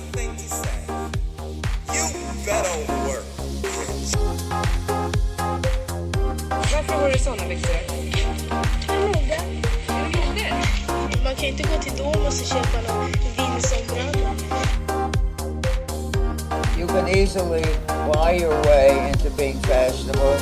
[0.00, 0.30] one thing.
[1.94, 2.04] You
[2.44, 2.76] better
[3.06, 3.24] work.
[6.72, 7.74] Varför har du såna byxor?
[8.88, 9.40] Mode.
[9.98, 10.54] Mode?
[11.24, 14.34] Man kan inte gå till Domus och köpa någon vindsombralla.
[16.78, 17.64] You can easily
[18.12, 20.38] buy your way into being fashionable.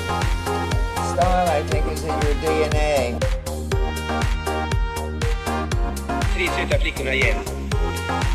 [1.14, 3.18] Style, I think, is in your DNA.
[6.34, 7.57] tre söta flickorna igen.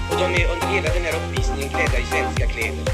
[0.09, 2.85] Och de är under hela den här uppvisningen klädda i svenska kläder.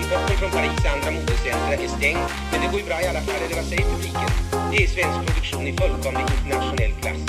[0.00, 3.20] Importen från Paris och andra modecentra är stängd, men det går ju bra i alla
[3.20, 4.30] fall, eller vad säger publiken?
[4.70, 7.20] Det är svensk produktion i fullkomlig internationell klass.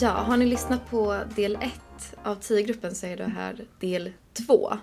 [0.00, 1.85] Ja, har ni lyssnat på del 1
[2.26, 4.12] av 10-gruppen så är det här del
[4.46, 4.78] 2.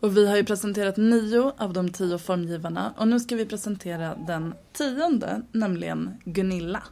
[0.00, 4.14] Och vi har ju presenterat nio av de tio formgivarna och nu ska vi presentera
[4.26, 6.82] den tionde, nämligen Gunilla.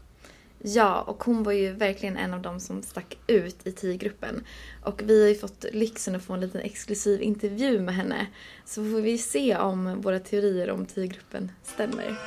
[0.63, 4.45] Ja, och hon var ju verkligen en av dem som stack ut i 10-gruppen.
[4.85, 8.27] Och vi har ju fått lyxen att få en liten exklusiv intervju med henne.
[8.65, 12.19] Så får vi se om våra teorier om 10-gruppen stämmer.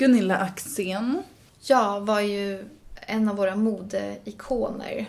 [0.00, 1.22] Gunilla Axén.
[1.60, 5.06] Ja, var ju en av våra modeikoner.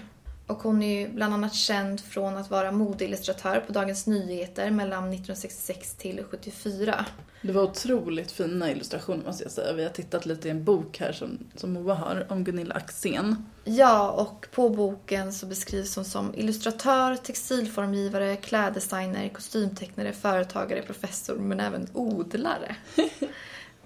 [0.48, 5.04] Och hon är ju bland annat känd från att vara modeillustratör på Dagens Nyheter mellan
[5.04, 7.06] 1966 till 74.
[7.42, 9.74] Det var otroligt fina illustrationer måste jag säga.
[9.74, 13.46] Vi har tittat lite i en bok här som, som Moa har om Gunilla Axén.
[13.64, 21.60] Ja, och på boken så beskrivs hon som illustratör, textilformgivare, kläddesigner, kostymtecknare, företagare, professor men
[21.60, 22.76] även odlare.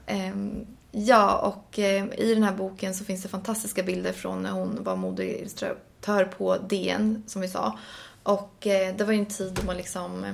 [0.07, 4.51] Ehm, ja, och eh, i den här boken så finns det fantastiska bilder från när
[4.51, 7.79] hon var modeillustratör på DN, som vi sa.
[8.23, 10.33] Och eh, det var ju en tid då man liksom eh,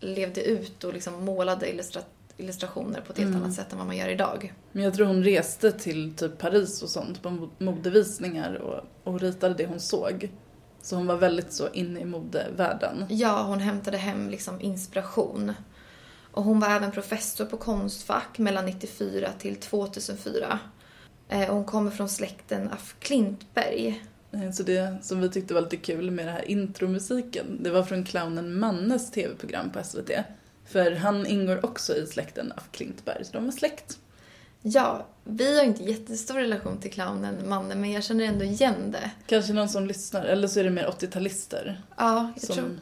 [0.00, 2.02] levde ut och liksom målade illustra-
[2.36, 4.54] illustrationer på ett helt annat sätt än vad man gör idag.
[4.72, 8.80] Men jag tror hon reste till typ Paris och sånt på mo- modevisningar och,
[9.12, 10.30] och ritade det hon såg.
[10.82, 13.04] Så hon var väldigt så inne i modevärlden.
[13.08, 15.52] Ja, hon hämtade hem liksom inspiration.
[16.32, 20.58] Och hon var även professor på Konstfack mellan 94 till 2004.
[21.28, 24.02] Eh, och hon kommer från släkten af Klintberg.
[24.32, 27.82] Eh, Så det som vi tyckte var lite kul med den här intromusiken, det var
[27.82, 30.10] från clownen Mannes tv-program på SVT.
[30.66, 33.98] För han ingår också i släkten af Klintberg, så de var släkt.
[34.62, 39.10] Ja, vi har inte jättestor relation till clownen Manne, men jag känner ändå igen det.
[39.26, 41.82] Kanske någon som lyssnar, eller så är det mer 80-talister.
[41.96, 42.78] Ja, jag Som, tror...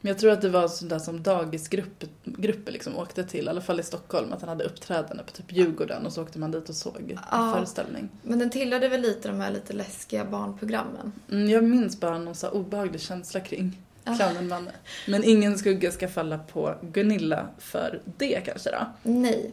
[0.00, 3.48] men jag tror att det var sånt där som dagisgrupper grupper liksom åkte till, i
[3.48, 6.50] alla fall i Stockholm, att han hade uppträdande på typ Djurgården och så åkte man
[6.50, 7.52] dit och såg Ja.
[7.54, 8.08] föreställning.
[8.22, 11.12] Men den tillhörde väl lite de här lite läskiga barnprogrammen.
[11.30, 13.82] Mm, jag minns bara någon så obehaglig känsla kring
[14.16, 14.70] clownen Manne.
[15.08, 18.86] Men ingen skugga ska falla på Gunilla för det kanske då.
[19.02, 19.52] Nej.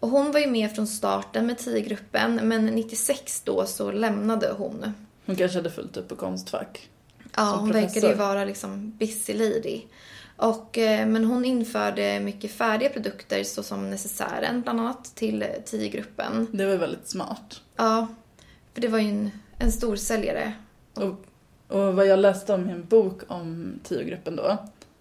[0.00, 4.92] Och hon var ju med från starten med 10-gruppen, men 96 då så lämnade hon.
[5.26, 6.88] Hon kanske hade fullt upp på Konstfack.
[7.36, 9.80] Ja, som hon verkade ju vara liksom busy lady.
[10.36, 16.46] Och, eh, men hon införde mycket färdiga produkter såsom necessären bland annat till 10-gruppen.
[16.52, 17.60] Det var väldigt smart.
[17.76, 18.06] Ja,
[18.74, 20.52] för det var ju en, en stor säljare.
[20.94, 21.24] Och,
[21.76, 24.58] och vad jag läste om i en bok om tiogruppen då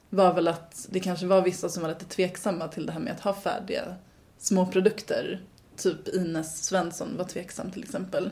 [0.09, 3.13] var väl att det kanske var vissa som var lite tveksamma till det här med
[3.13, 3.95] att ha färdiga
[4.37, 5.41] små produkter.
[5.77, 8.31] Typ Ines Svensson var tveksam till exempel.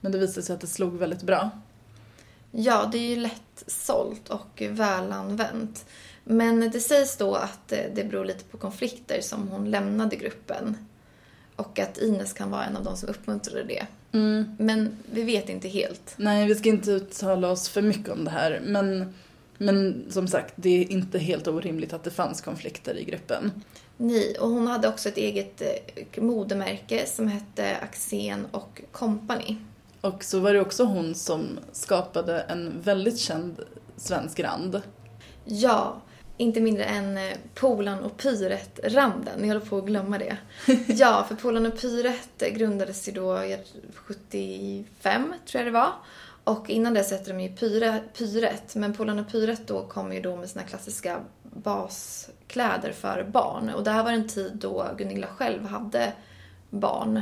[0.00, 1.50] Men det visade sig att det slog väldigt bra.
[2.56, 5.84] Ja, det är ju lätt sålt och välanvänt.
[6.24, 10.76] Men det sägs då att eh, det beror lite på konflikter som hon lämnade gruppen.
[11.56, 13.86] Och att Ines kan vara en av de som uppmuntrade det.
[14.58, 16.14] Men vi vet inte helt.
[16.16, 18.62] Nej, vi ska inte uttala oss för mycket om det här.
[18.64, 19.14] Men,
[19.58, 23.52] men som sagt, det är inte helt orimligt att det fanns konflikter i gruppen.
[23.96, 29.56] Nej, och hon hade också ett eget eh, modemärke som hette Axén och Company.
[30.04, 33.60] Och så var det också hon som skapade en väldigt känd
[33.96, 34.82] svensk rand.
[35.44, 36.00] Ja,
[36.36, 39.40] inte mindre än eh, Polan och Pyret-randen.
[39.40, 40.36] Ni håller på att glömma det.
[40.86, 43.58] Ja, för Polan och Pyret grundades ju då eh,
[43.94, 45.92] 75, tror jag det var.
[46.44, 48.74] Och innan dess hette de ju Pyre, Pyret.
[48.74, 53.70] Men Polan och Pyret då kom ju då med sina klassiska baskläder för barn.
[53.70, 56.12] Och det här var en tid då Gunilla själv hade
[56.70, 57.20] barn.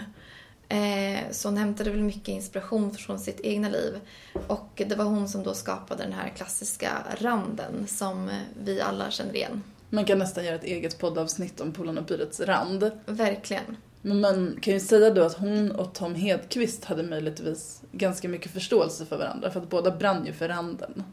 [0.72, 4.00] Eh, så hon hämtade väl mycket inspiration från sitt egna liv.
[4.46, 6.90] Och det var hon som då skapade den här klassiska
[7.20, 8.34] randen som eh,
[8.64, 9.62] vi alla känner igen.
[9.90, 12.90] Man kan nästan göra ett eget poddavsnitt om Polarn och Pyrets rand.
[13.06, 13.76] Verkligen.
[14.02, 18.52] Men man kan ju säga då att hon och Tom Hedqvist hade möjligtvis ganska mycket
[18.52, 21.04] förståelse för varandra för att båda brann ju för randen.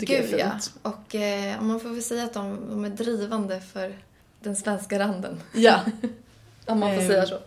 [0.00, 0.58] Tycker Gud ja.
[0.82, 3.98] Och eh, man får väl säga att de, de är drivande för
[4.40, 5.40] den svenska randen.
[5.54, 5.80] Ja,
[6.66, 7.08] Om man får Ehm.
[7.08, 7.38] säga så.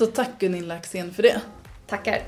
[0.00, 1.40] Så tack Gunilla Axén för det.
[1.86, 2.22] Tackar.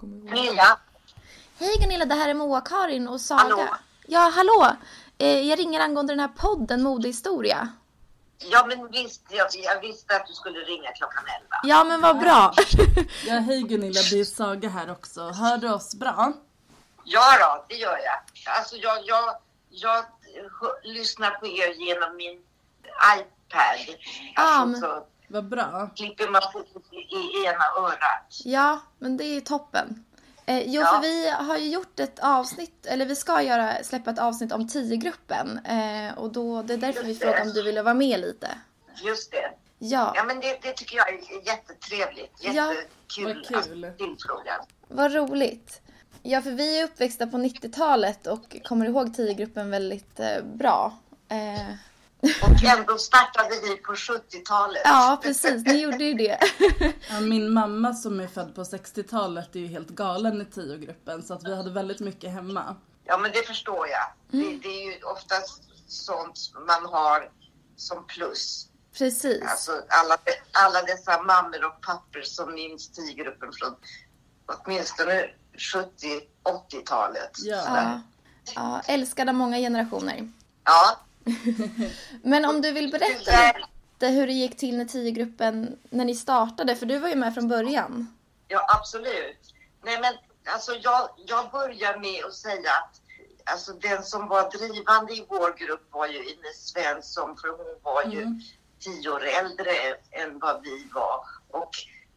[0.00, 0.78] Gunilla,
[1.58, 3.40] Hej Gunilla, det här är Moa, Karin och Saga.
[3.40, 3.68] Hallå.
[4.06, 4.76] Ja, hallå!
[5.18, 7.68] Eh, jag ringer angående den här podden Modehistoria.
[8.38, 11.46] ja men visst, jag, jag visste att du skulle ringa klockan 11.
[11.62, 12.54] Ja, men vad bra.
[13.26, 15.20] Ja, hej Gunilla, det är Saga här också.
[15.30, 16.32] Hör du oss bra?
[17.04, 18.20] Ja då, det gör jag.
[18.56, 19.36] Alltså jag, jag,
[19.70, 20.04] jag
[20.82, 22.38] lyssnar på er genom min
[23.18, 23.96] iPad.
[24.36, 25.90] Ja, Alltså, men- så Vad bra.
[25.96, 26.60] klipper man på
[26.90, 28.40] i, i ena örat.
[28.44, 30.04] Ja, men det är ju toppen.
[30.46, 30.86] Eh, jo, Ja.
[30.86, 34.68] för vi har ju gjort ett avsnitt, eller vi ska göra, släppa ett avsnitt om
[34.68, 35.58] 10-gruppen.
[35.66, 37.26] Eh, och då, det är därför vi Just det.
[37.26, 38.48] frågade om du ville vara med lite.
[39.04, 39.50] Just det.
[39.78, 42.32] Ja, Ja men det, det tycker jag är jättetrevligt.
[42.40, 42.74] Ja.
[42.74, 43.84] Jättekul Vad kul.
[43.84, 44.60] att tillfrågan.
[44.88, 45.80] vad roligt.
[46.22, 50.98] Ja, för vi är uppväxta på 90-talet och kommer ihåg 10-gruppen väldigt eh, bra.
[51.28, 51.74] Eh,
[52.22, 54.82] Och ändå startade vi på 70-talet.
[54.84, 55.66] ja, precis.
[55.66, 56.38] Ni gjorde ju det.
[57.10, 61.34] Ja, min mamma som är född på 60-talet är ju helt galen i tiogruppen så
[61.34, 62.76] att vi hade väldigt mycket hemma.
[63.04, 64.06] Ja, men det förstår jag.
[64.40, 67.30] Det, det är ju oftast sånt man har
[67.76, 68.66] som plus.
[68.98, 69.42] precis.
[69.50, 70.16] Alltså alla,
[70.52, 73.74] alla dessa mammor och pappor som minns tiogruppen från
[74.46, 75.26] åtminstone
[75.60, 77.30] 70-80-talet.
[77.38, 77.64] Ja.
[77.66, 78.00] Ja,
[78.54, 80.28] ja, älskad av många generationer.
[80.64, 80.96] Ja,
[82.22, 83.52] Men om du vill berätta
[84.00, 87.34] lite hur det gick till när 10-gruppen, när ni startade, för du var ju med
[87.34, 88.16] från början.
[88.48, 89.54] ja absolut.
[89.82, 90.14] Nej, men
[90.54, 93.00] alltså jag, jag börjar med att säga att
[93.44, 98.04] alltså, den som var drivande i vår grupp var ju Ines Svensson, för hon var
[98.04, 98.40] ju
[98.78, 99.72] tio år äldre
[100.10, 101.24] än vad vi var.
[101.48, 101.70] Och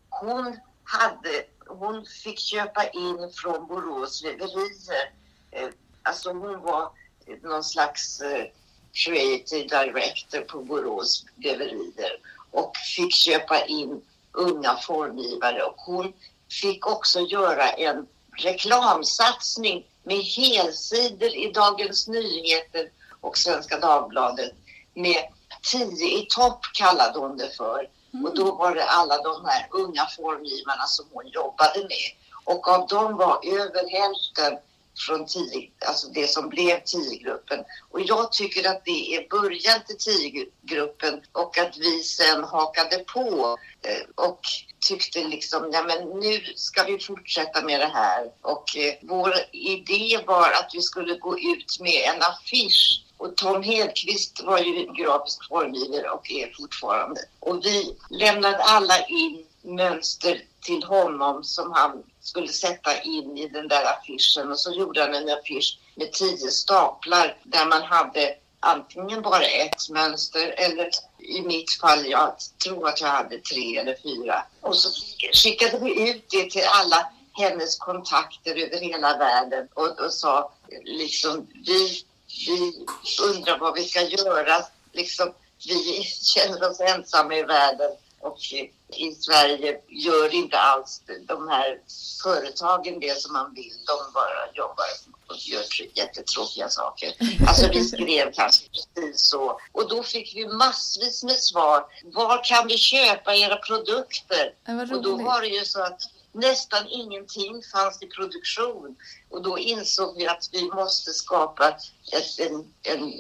[0.10, 5.12] hon, hade, hon fick köpa in från Borås reverier.
[5.51, 5.68] Eh,
[6.03, 6.91] alltså hon var
[7.41, 8.45] någon slags eh,
[8.94, 12.19] creative director på Borås reverier
[12.51, 14.01] och fick köpa in
[14.31, 15.63] unga formgivare.
[15.63, 16.13] Och hon
[16.62, 18.07] fick också göra en
[18.38, 22.89] reklamsatsning med helsidor i Dagens Nyheter
[23.21, 24.53] och Svenska Dagbladet
[24.94, 25.24] med
[25.71, 27.88] tio i topp kallade hon det för.
[28.24, 32.10] Och då var det alla de här unga formgivarna som hon jobbade med.
[32.45, 34.60] Och av dem var över hälften
[34.98, 37.60] från tio, alltså det som blev tiogruppen.
[37.92, 43.57] Och jag tycker att det är början till tiogruppen och att vi sen hakade på
[43.81, 44.39] eh, och
[44.88, 48.31] tyckte liksom, ja men nu ska vi fortsätta med det här.
[48.42, 53.63] Och eh, vår idé var att vi skulle gå ut med en affisch och Tom
[53.63, 57.21] Hedqvist var ju grafisk formgivare och är fortfarande.
[57.39, 63.67] Och vi lämnade alla in mönster till honom som han skulle sätta in i den
[63.67, 69.21] där affischen och så gjorde han en affisch med tio staplar där man hade antingen
[69.21, 70.89] bara ett mönster eller
[71.19, 74.45] i mitt fall, jag tror att jag hade tre eller fyra.
[74.61, 74.89] Och så
[75.33, 80.51] skickade vi ut det till alla hennes kontakter över hela världen och, och sa
[80.83, 82.03] liksom vi,
[82.47, 82.85] vi
[83.24, 84.66] undrar vad vi ska göra.
[84.94, 85.33] Liksom,
[85.68, 88.37] vi känner oss ensamma i världen och
[88.97, 91.80] i Sverige gör inte alls de här
[92.23, 93.73] företagen det som man vill.
[93.85, 94.85] De bara jobbar
[95.28, 97.13] och gör tr- jättetråkiga saker.
[97.47, 99.59] Alltså vi skrev kanske precis så.
[99.71, 101.85] Och då fick vi massvis med svar.
[102.04, 104.54] Var kan vi köpa era produkter?
[104.95, 106.02] Och då var det ju så att
[106.33, 108.95] nästan ingenting fanns i produktion.
[109.30, 111.68] Och då insåg vi att vi måste skapa
[112.11, 113.13] ett, en, en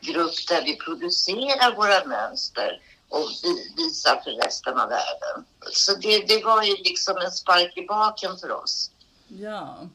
[0.00, 5.44] grupp där vi producerar våra mönster och vi visar för resten av världen.
[5.72, 8.90] Så det, det var ju liksom en spark i baken för oss.
[9.28, 9.88] Ja.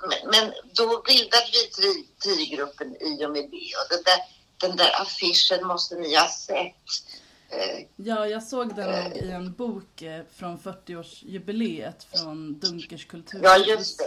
[0.00, 3.72] Men, men då bildade vi TI-gruppen i och med det.
[3.76, 4.20] Och den där,
[4.56, 6.74] den där affischen måste ni ha sett.
[7.48, 13.42] Eh, Ja, jag såg den nog i en bok eh, från 40-årsjubileet från Dunkers kulturhus.
[13.44, 14.04] Ja, just det.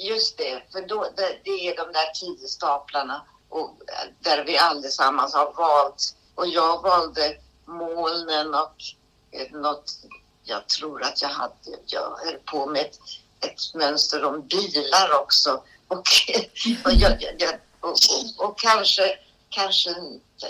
[0.00, 4.58] Just det, för då, det, det är de där tio staplarna och eh, där vi
[4.58, 6.16] allesammans har valt.
[6.34, 8.76] Och jag valde molnen och
[9.30, 9.92] eh, något,
[10.44, 12.98] jag tror att jag hade, jag höll på med ett,
[13.40, 15.62] ett mönster om bilar också.
[15.88, 15.98] Och,
[16.84, 19.18] och, jag, jag, och, och, och kanske,
[19.52, 19.90] kanske,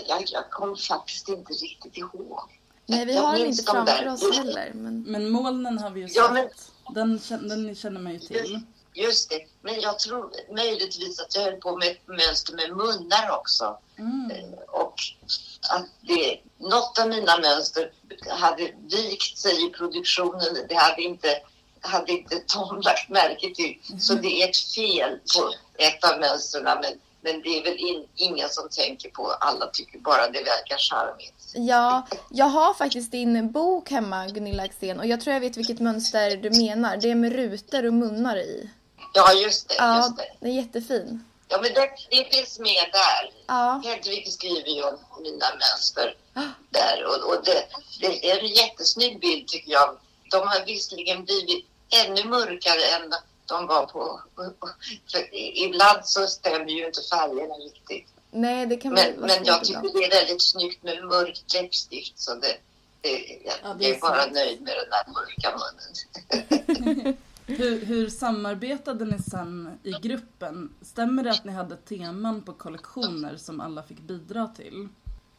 [0.09, 2.40] jag, jag kom faktiskt inte riktigt ihåg.
[2.87, 3.85] Nej, vi Jag har den inte där.
[4.02, 4.73] framför oss heller.
[4.75, 5.02] Men...
[5.02, 6.16] Men molnen har vi ju sett.
[6.16, 6.49] Ja, men-
[6.94, 8.61] Den, känner, den känner man ju till.
[8.94, 13.38] Just det, men jag tror möjligtvis att jag höll på med ett mönster med munnar
[13.40, 13.78] också.
[13.99, 14.30] Mm.
[14.30, 14.94] Eh, och
[15.71, 17.92] att det, något av mina mönster
[18.28, 20.56] hade vikt sig i produktionen.
[20.68, 21.28] Det hade inte,
[21.80, 24.00] hade inte Tom lagt märke till.
[24.00, 26.64] Så det är ett fel på ett av mönstren.
[26.64, 29.26] Men, men det är väl in, ingen som tänker på.
[29.41, 31.52] Alla tycker bara det verkar charmigt.
[31.55, 35.81] Ja, jag har faktiskt din bok hemma, Gunilla Axén, och jag tror jag vet vilket
[35.81, 36.97] mönster du menar.
[36.97, 38.71] Det är med rutor och munnar i.
[39.14, 39.75] Ja, just det.
[39.79, 40.25] Ja, Just det.
[40.41, 41.25] den är jättefin.
[41.49, 43.31] Ja, men det, det finns med där.
[43.47, 43.83] Ja.
[43.85, 46.14] Hedvig skriver ju om mina mönster
[46.71, 47.64] där och, och det,
[48.00, 49.97] det är en jättesnygg bild tycker jag.
[50.31, 51.67] De har visserligen blivit
[52.07, 53.12] ännu mörkare än
[53.52, 54.21] de var på...
[55.12, 55.28] För
[55.66, 58.09] ibland så stämmer ju inte färgerna riktigt.
[58.30, 59.94] Nej, det kan Men, vara men jag tycker ibland.
[59.97, 62.56] det är väldigt snyggt med mörkt läppstift så det,
[63.00, 67.16] det, jag, Ja, det jag är är bara nöjd med den där mörka munnen.
[67.47, 70.75] Hur, hur samarbetade ni sen i gruppen?
[70.82, 74.88] Stämmer det att ni hade teman på kollektioner som alla fick bidra till?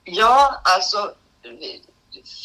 [0.03, 1.13] Ja, alltså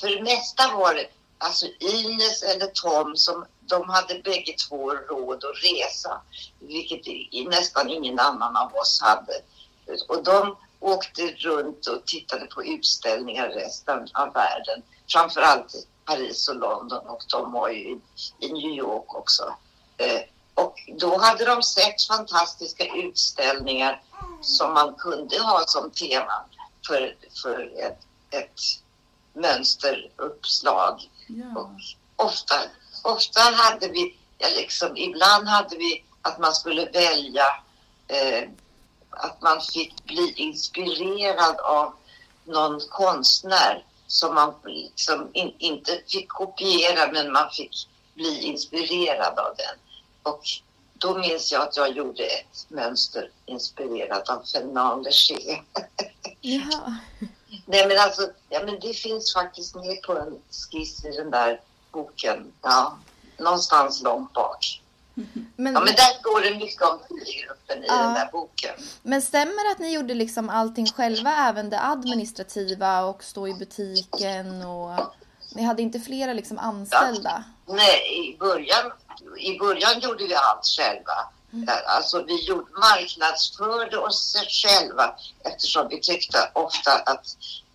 [0.01, 1.07] för det mesta var det
[1.39, 6.21] alltså Ines eller Tom som de hade bägge två råd att resa,
[6.59, 7.07] vilket
[7.49, 9.33] nästan ingen annan av oss hade.
[10.09, 14.83] Och de åkte runt och tittade på utställningar i resten av världen,
[15.13, 18.01] framförallt i Paris och London och de var ju i,
[18.41, 19.55] i New York också.
[19.97, 20.21] Eh,
[20.55, 24.03] och då hade de sett fantastiska utställningar
[24.41, 26.45] som man kunde ha som tema
[26.87, 27.99] för, för ett,
[28.31, 28.61] ett
[29.33, 31.11] mönsteruppslag.
[31.27, 31.61] Ja.
[31.61, 31.71] Och
[32.27, 32.55] ofta,
[33.03, 37.47] ofta hade vi, ja, liksom, ibland hade vi att man skulle välja
[38.09, 38.49] eh,
[39.11, 41.95] att man fick bli inspirerad av
[42.45, 49.57] någon konstnär som man liksom in, inte fick kopiera men man fick bli inspirerad av
[49.57, 49.79] den.
[50.23, 50.43] Och
[50.95, 55.63] då minns jag att jag gjorde ett mönster inspirerat av Fernand Léger.
[56.41, 56.97] Jaha.
[57.67, 61.61] Nej men alltså, ja, men det finns faktiskt med på en skiss i den där
[62.03, 62.53] boken.
[62.63, 62.99] Ja,
[63.39, 64.83] någonstans långt bak.
[65.57, 67.97] Men, Ja men där står det mycket om gruppen i Ja.
[68.03, 68.75] den där boken.
[69.03, 73.55] men stämmer det att ni gjorde liksom allting själva, även det administrativa och stå i
[73.55, 75.15] butiken och
[75.55, 77.45] ni hade inte flera liksom anställda?
[77.67, 78.01] Nej,
[78.35, 78.93] i början,
[79.39, 81.13] i början gjorde vi allt själva.
[81.51, 85.15] Ja, Alltså vi gjorde, marknadsförde oss själva
[85.45, 87.27] eftersom vi tyckte ofta att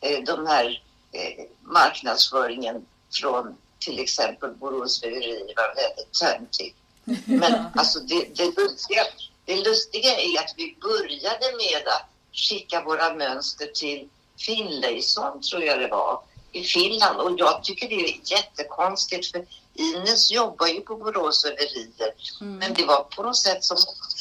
[0.02, 2.86] eh, de här eh, marknadsföringen
[3.22, 6.76] från till exempel Borås Väveri var väldigt töntig.
[7.26, 9.04] Men alltså det, det, lustiga,
[9.46, 14.10] det lustiga är att vi började med att skicka våra mönster till
[14.40, 16.22] Finlayson, tror jag det var,
[16.52, 17.20] i Finland.
[17.20, 22.14] Och jag tycker det är jättekonstigt för Ines jobbar ju på Borås Väverier.
[22.40, 23.78] Men det var på något sätt som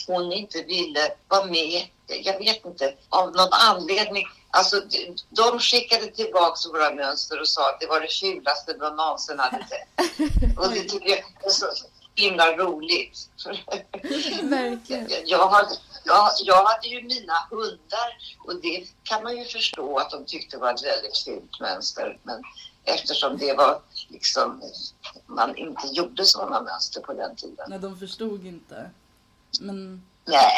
[0.06, 1.86] hon inte ville vara med.
[2.06, 4.26] Jag vet inte, av någon anledning.
[4.54, 8.96] Alltså, de- de skickade tillbaka våra mönster och sa att det var det fulaste de
[8.96, 10.58] någonsin hade sett.
[10.58, 11.66] Och det tycker jag är så
[12.14, 13.28] himla roligt.
[14.42, 15.06] Verkligen.
[15.10, 19.98] Jag, jag, hade, jag, jag hade ju mina hundar och det kan man ju förstå
[19.98, 22.18] att de tyckte var ett väldigt fint mönster.
[22.22, 22.42] Men
[22.84, 24.62] eftersom det var liksom,
[25.26, 27.66] man inte gjorde sådana mönster på den tiden.
[27.68, 28.90] Nej, de förstod inte.
[29.60, 30.52] Men Nej,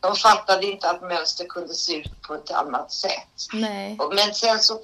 [0.00, 3.28] de fattade inte att mönster kunde se ut på ett annat sätt.
[3.52, 3.96] Nej.
[3.98, 4.80] Och- Men sen så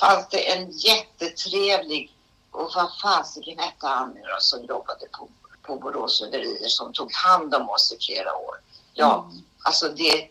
[0.00, 2.12] fanns det en jättetrevlig,
[2.50, 5.28] och vad fasiken hette han nu då, som jobbade på,
[5.62, 8.60] på Borås Väverier som tog hand om oss i flera år.
[8.94, 9.30] Ja,
[9.62, 10.28] alltså det,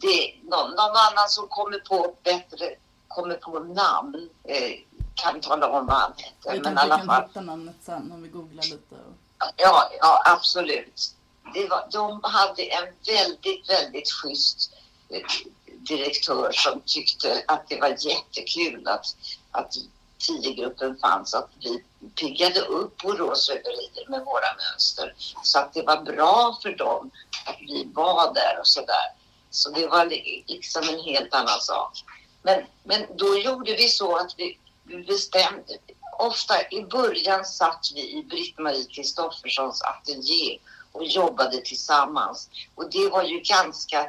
[0.00, 2.74] det någon, någon annan som kommer på bättre,
[3.08, 4.72] kommer på namn eh,
[5.14, 6.52] kan tala om vad han heter.
[6.52, 8.94] vi Men i alla kan fall, hitta namnet sen om vi googlar lite.
[8.94, 9.48] Och...
[9.56, 11.14] Ja, ja absolut.
[11.54, 14.70] Det var, de hade en väldigt, väldigt schysst
[15.10, 15.22] eh,
[15.66, 19.06] direktör som tyckte att det var jättekul att,
[19.50, 19.74] att
[20.18, 25.14] tiogruppen fanns, att vi piggade upp Borås rederier med våra mönster.
[25.42, 27.10] Så att det var bra för dem
[27.46, 29.12] att vi var där och sådär.
[29.50, 30.04] Så det var
[30.46, 32.04] liksom en helt annan sak.
[32.42, 34.58] Men, men då gjorde vi så att vi
[35.06, 35.78] bestämde.
[36.18, 40.58] Ofta i början satt vi i Britt-Marie Kristofferssons ateljé
[40.92, 42.48] och jobbade tillsammans.
[42.74, 44.06] Och det var ju ganska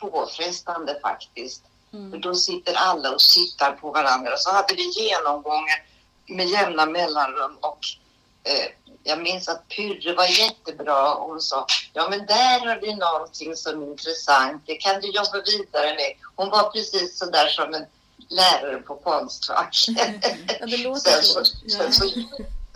[0.00, 1.62] påfrestande faktiskt.
[1.90, 4.36] För då sitter alla och tittar på varandra.
[4.36, 5.84] Så hade vi genomgångar
[6.26, 7.78] med jämna mellanrum och
[8.42, 8.66] eh,
[9.04, 13.56] jag minns att Pyrre var jättebra och hon sa ja men där har vi någonting
[13.56, 16.12] som är intressant, det kan du jobba vidare med.
[16.36, 17.86] Hon var precis så där som en
[18.28, 19.76] lärare på Konstfack.
[20.60, 21.56] Ja, det låter sen, så, så.
[21.68, 22.26] så, sen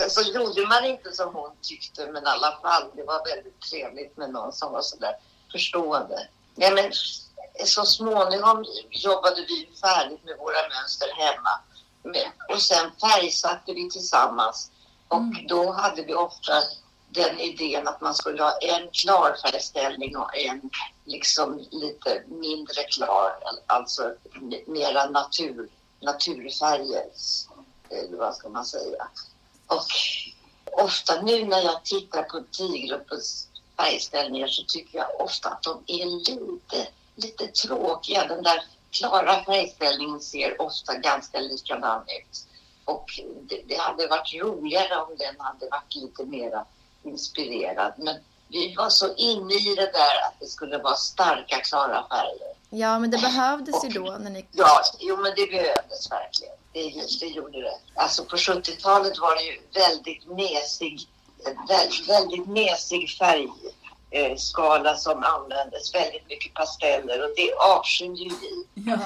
[0.09, 4.17] så gjorde man inte som hon tyckte men i alla fall det var väldigt trevligt
[4.17, 5.17] med någon som var så där
[5.53, 6.29] förstående.
[6.55, 6.93] Ja, men
[7.65, 11.61] så småningom jobbade vi färdigt med våra mönster hemma.
[12.49, 14.71] Och sen färgsatte vi tillsammans.
[15.09, 16.53] Och då hade vi ofta
[17.09, 20.71] den idén att man skulle ha en klar färgställning och en
[21.05, 24.15] liksom lite mindre klar, alltså
[24.67, 25.69] mera natur,
[26.01, 27.07] naturfärger.
[27.91, 29.09] Eller vad ska man säga?
[29.67, 29.87] Och
[30.73, 36.07] ofta nu när jag tittar på T-gruppens färgställningar så tycker jag ofta att de är
[36.07, 38.27] lite, lite tråkiga.
[38.27, 42.47] Den där klara färgställningen ser ofta ganska likadan ut.
[42.85, 46.65] Och det, det hade varit roligare om den hade varit lite mera
[47.03, 47.93] inspirerad.
[47.97, 48.17] Men
[48.49, 52.56] vi var så inne i det där att det skulle vara starka, klara färger.
[52.71, 54.47] Ja, men det behövdes ju då när ni...
[54.53, 56.55] Ja, jo men det behövdes verkligen.
[56.73, 57.79] Det, det gjorde det.
[57.95, 61.09] Alltså på 70-talet var det ju väldigt mesig,
[61.69, 65.95] väldigt, väldigt mesig färgskala som användes.
[65.95, 68.65] Väldigt mycket pasteller och det avskyr ju vi.
[68.75, 68.99] Ja.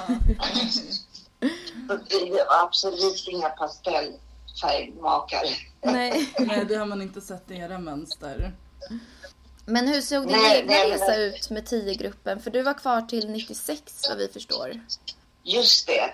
[2.09, 5.49] Vi var absolut inga pastellfärgmakare.
[5.81, 6.33] Nej.
[6.39, 8.53] Nej, det har man inte sett i era mönster.
[9.71, 12.41] Men hur såg din Nej, egna nej, men- resa ut med 10-gruppen?
[12.41, 14.79] För du var kvar till 96 vad vi förstår.
[15.43, 16.13] Just det.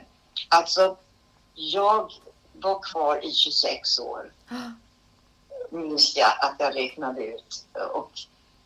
[0.50, 0.98] Alltså,
[1.54, 2.12] jag
[2.54, 4.32] var kvar i 26 år.
[5.72, 7.66] Minns jag att jag räknade ut.
[7.94, 8.12] Och,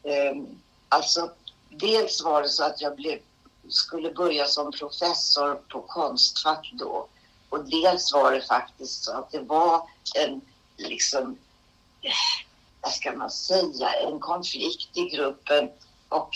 [0.03, 0.47] ehm,
[0.89, 1.31] alltså,
[1.69, 3.19] dels var det så att jag blev,
[3.69, 7.07] skulle börja som professor på Konstfack då.
[7.49, 10.41] Och dels var det faktiskt så att det var en,
[10.77, 11.37] liksom,
[12.01, 12.11] eh,
[12.81, 15.69] vad ska man säga, en konflikt i gruppen.
[16.09, 16.29] Och,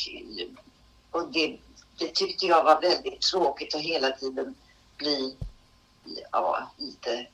[1.12, 1.58] och det,
[1.98, 4.56] det tyckte jag var väldigt tråkigt att hela tiden
[4.98, 5.36] bli
[6.32, 7.28] ja, lite,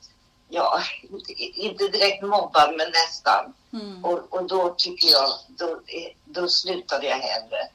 [0.48, 3.54] ja, inte, inte direkt mobbad men nästan.
[3.72, 4.04] Mm.
[4.04, 5.80] Och, och då tycker jag, då,
[6.24, 7.68] då slutade jag hellre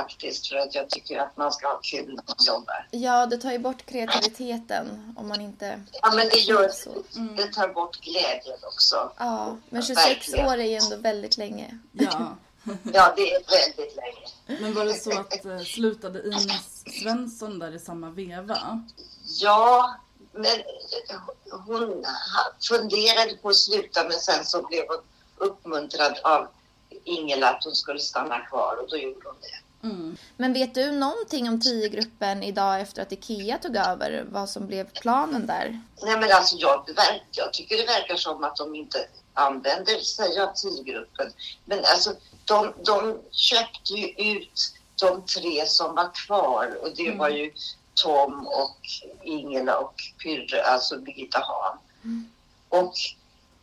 [0.00, 2.88] faktiskt för att jag tycker att man ska ha kul när man jobbar.
[2.90, 5.80] Ja, det tar ju bort kreativiteten om man inte...
[6.02, 6.90] Ja men det gör Så.
[7.36, 9.12] det tar bort glädjen också.
[9.18, 10.46] Ja, men 26 Verkligen.
[10.46, 11.78] år är ju ändå väldigt länge.
[11.92, 12.36] Ja.
[12.92, 14.60] Ja det är väldigt länge.
[14.60, 18.80] Men var det så att eh, slutade Ines Svensson där i samma veva?
[19.40, 19.94] Ja,
[20.32, 20.46] men
[21.66, 24.98] hon ha- funderade på att sluta men sen så blev hon
[25.36, 26.48] uppmuntrad av
[27.04, 29.65] Ingela att hon skulle stanna kvar och då gjorde hon det.
[29.90, 30.16] Mm.
[30.36, 34.26] Men vet du någonting om 10-gruppen idag efter att Ikea tog över?
[34.30, 35.80] Vad som blev planen där?
[36.02, 36.84] Nej men alltså jag,
[37.30, 38.98] jag tycker det verkar som att de inte
[39.34, 41.32] använder sig av TIE-gruppen.
[41.64, 47.28] Men alltså de, de köpte ju ut de tre som var kvar och det var
[47.28, 47.52] ju
[47.94, 48.80] Tom och
[49.22, 51.78] Ingela och Pyrre, alltså Birgitta Hahn.
[52.68, 52.94] Och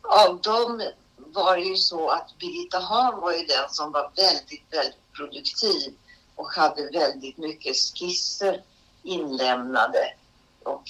[0.02, 0.82] av dem
[1.16, 5.94] var det ju så att Birgitta Hahn var ju den som var väldigt, väldigt produktiv
[6.36, 8.62] och hade väldigt mycket skisser
[9.02, 10.14] inlämnade
[10.62, 10.82] och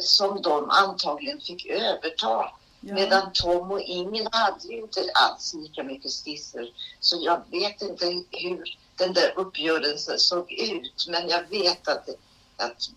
[0.00, 2.52] som de antagligen fick överta.
[2.80, 2.94] Ja.
[2.94, 6.72] Medan Tom och Ingen hade ju inte alls lika mycket skisser.
[7.00, 11.06] Så jag vet inte hur den där uppgörelsen såg ut.
[11.08, 12.08] Men jag vet att,
[12.56, 12.90] att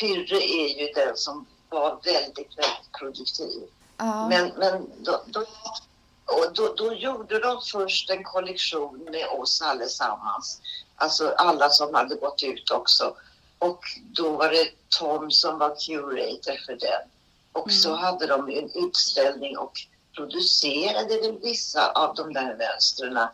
[0.00, 3.62] Pyrre är ju den som var väldigt, väldigt produktiv.
[3.96, 4.28] Ja.
[4.28, 5.40] Men, men då, då,
[6.24, 10.60] och då, då gjorde de först en kollektion med oss allesammans.
[10.98, 13.16] Alltså alla som hade gått ut också.
[13.58, 17.10] Och då var det Tom som var curator för den.
[17.52, 19.72] Och så hade de en utställning och
[20.14, 23.28] producerade väl vissa av de där mönstren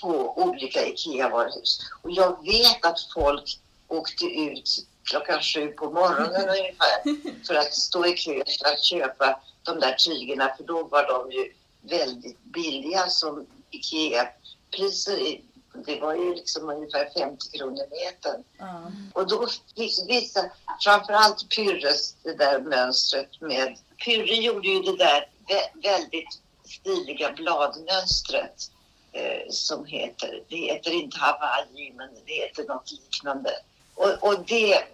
[0.00, 1.78] på olika IKEA-varuhus.
[2.02, 8.06] Och jag vet att folk åkte ut klockan sju på morgonen ungefär för att stå
[8.06, 13.08] i kö för att köpa de där tygerna för då var de ju väldigt billiga
[13.08, 15.40] som IKEA-priser.
[15.86, 18.44] Det var ju liksom ungefär 50 kronor metern.
[18.58, 18.92] Ja.
[19.12, 20.50] Och då fick vissa,
[20.84, 23.78] framförallt Pyrres, det där mönstret med...
[24.04, 28.70] Pyrre gjorde ju det där vä- väldigt stiliga bladmönstret
[29.12, 33.50] eh, som heter, det heter inte Hawaii men det heter något liknande.
[33.94, 34.84] Och, och det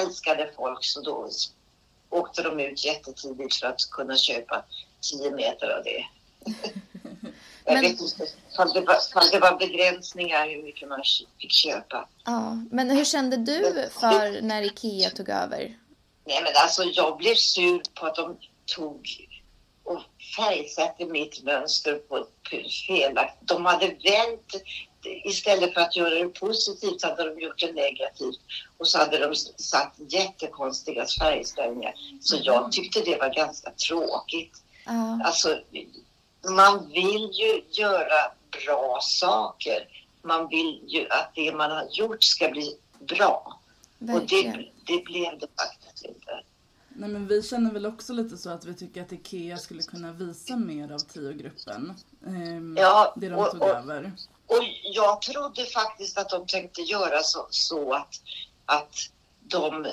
[0.00, 1.28] älskade folk så då
[2.10, 4.64] åkte de ut jättetidigt för att kunna köpa
[5.00, 6.06] 10 meter av det.
[7.66, 11.02] Jag Men- vet inte ifall det, var, ifall det var begränsningar hur mycket man
[11.40, 12.08] fick köpa.
[12.24, 12.56] ja.
[12.70, 15.58] Men hur kände du för när Ikea tog över?
[16.26, 18.36] Nej men alltså jag blev sur på att de
[18.76, 19.06] tog
[19.84, 20.00] och
[20.36, 22.28] färgsatte mitt mönster på ett
[22.86, 23.48] felaktigt.
[23.48, 24.54] De hade vänt
[25.24, 28.40] istället för att göra det positivt hade de gjort det negativt.
[28.78, 31.94] Och så hade de satt jättekonstiga färgställningar.
[32.20, 34.62] Så jag tyckte det var ganska tråkigt.
[34.86, 35.20] Ja.
[35.24, 35.58] Alltså,
[36.50, 38.32] man vill ju göra
[38.66, 39.88] bra saker.
[40.22, 43.60] Man vill ju att det man har gjort ska bli bra.
[44.00, 44.52] Och Verkligen.
[44.56, 46.40] det, det blev det faktiskt inte.
[46.88, 50.12] Nej men vi känner väl också lite så att vi tycker att IKEA skulle kunna
[50.12, 51.94] visa mer av Tio-gruppen.
[52.26, 54.12] Ehm, Ja, det de och- tog och- över.
[54.46, 58.14] Och jag trodde faktiskt att de tänkte göra så, så att,
[58.66, 58.94] att
[59.40, 59.86] de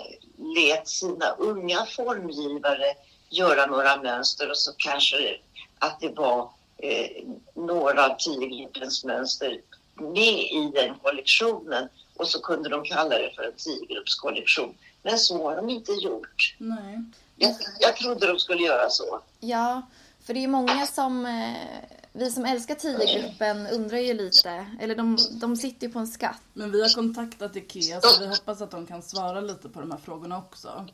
[0.57, 2.93] lät sina unga formgivare
[3.29, 5.37] göra några mönster och så kanske
[5.85, 7.23] att det var eh,
[7.55, 9.61] några av tiogruppens mönster
[9.95, 14.75] med i den kollektionen och så kunde de kalla det för en tiogruppskollektion.
[15.03, 16.55] Men så har de inte gjort.
[16.57, 17.03] Nej.
[17.35, 19.21] Jag, jag trodde de skulle göra så.
[19.39, 19.81] Ja,
[20.23, 21.25] för det är många som...
[21.25, 24.65] Eh, vi som älskar Tiogruppen undrar ju lite.
[24.81, 26.41] Eller de, de sitter ju på en skatt.
[26.53, 29.91] Men vi har kontaktat IKEA så vi hoppas att de kan svara lite på de
[29.91, 30.85] här frågorna också.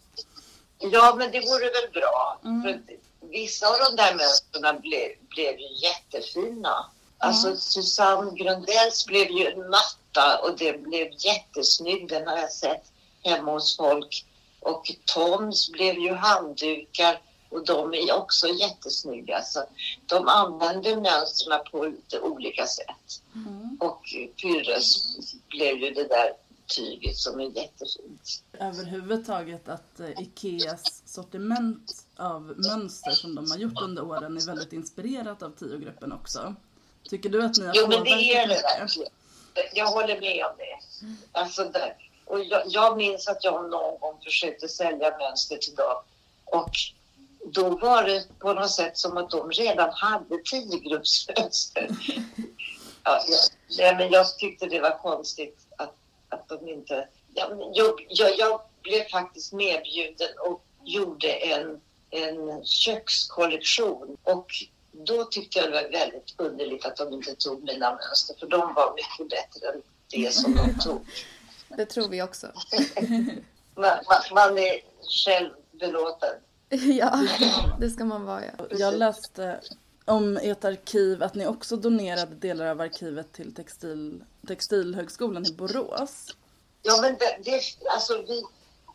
[0.77, 2.39] Ja, men det vore väl bra.
[2.41, 6.85] För att vissa av de där mönstren blev, blev ju jättefina.
[7.17, 12.09] Alltså Susanne Grundells blev ju en matta och det blev jättesnygg.
[12.09, 12.83] Den har jag sett
[13.23, 14.25] hemma hos folk.
[14.59, 19.43] Och Toms blev ju handdukar och de är också jättesnygga.
[19.43, 19.63] Så
[20.05, 23.21] de använder mönstren på lite olika sätt.
[23.79, 24.01] Och
[24.41, 25.15] Pyrrhus
[25.47, 26.33] blev ju det där
[26.75, 28.43] tyget som är jättefint.
[28.59, 34.73] Överhuvudtaget att eh, Ikeas sortiment av mönster som de har gjort under åren är väldigt
[34.73, 36.55] inspirerat av Tio-gruppen också.
[37.09, 39.11] Tycker du att ni har Jo, men det är det verkligen.
[39.73, 40.79] Jag håller med om det.
[41.39, 41.95] Alltså där.
[42.25, 46.03] Och jag, jag minns att jag någon gång försökte sälja mönster till dem.
[46.45, 46.71] Och
[47.45, 51.89] då var det på något sätt som att de redan hade tiogruppsmönster.
[53.03, 53.23] ja,
[53.77, 55.95] nej, men jag tyckte det var konstigt att,
[56.51, 57.07] att de inte...
[57.33, 64.17] Jag, jag, jag blev faktiskt medbjuden och gjorde en, en kökskollektion.
[64.23, 64.47] Och
[64.91, 68.73] då tyckte jag det var väldigt underligt att de inte tog mina mönster för de
[68.73, 71.05] var mycket bättre än det som de tog.
[71.77, 72.47] Det tror vi också.
[73.75, 74.81] Man, man, man är
[75.25, 76.35] själv belåten.
[76.69, 77.27] ja,
[77.79, 78.43] det ska man vara.
[78.45, 78.65] Ja.
[78.79, 79.59] Jag läste
[80.09, 86.35] om ert arkiv att ni också donerade delar av arkivet till textil, Textilhögskolan i Borås.
[86.81, 87.61] Ja, men det, det,
[87.93, 88.43] alltså vi,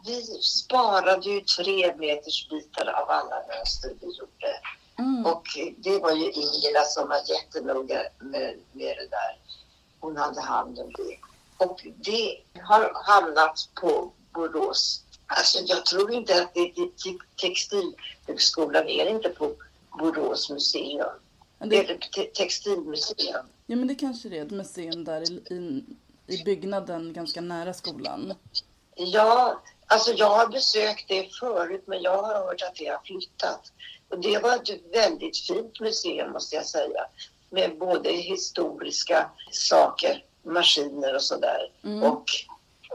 [0.07, 4.61] vi sparade ju tre meters bitar av alla mönster vi gjorde.
[4.98, 5.27] Mm.
[5.27, 5.44] Och
[5.77, 9.38] det var ju Ingela som var jättenoga med, med det där.
[10.00, 11.18] Hon hade hand om det.
[11.66, 15.00] Och det har hamnat på Borås.
[15.27, 19.55] Alltså jag tror inte att det till Textilhögskolan är inte på
[19.98, 21.09] Borås museum.
[21.59, 23.46] Det te- textilmuseum.
[23.66, 25.85] ja men det kanske det är ett museum där i, i,
[26.35, 28.35] i byggnaden ganska nära skolan.
[28.94, 33.72] Ja, alltså jag har besökt det förut men jag har hört att det har flyttat.
[34.09, 37.07] Och det var ett väldigt fint museum måste jag säga.
[37.50, 41.72] Med både historiska saker, maskiner och sådär.
[42.02, 42.24] Och,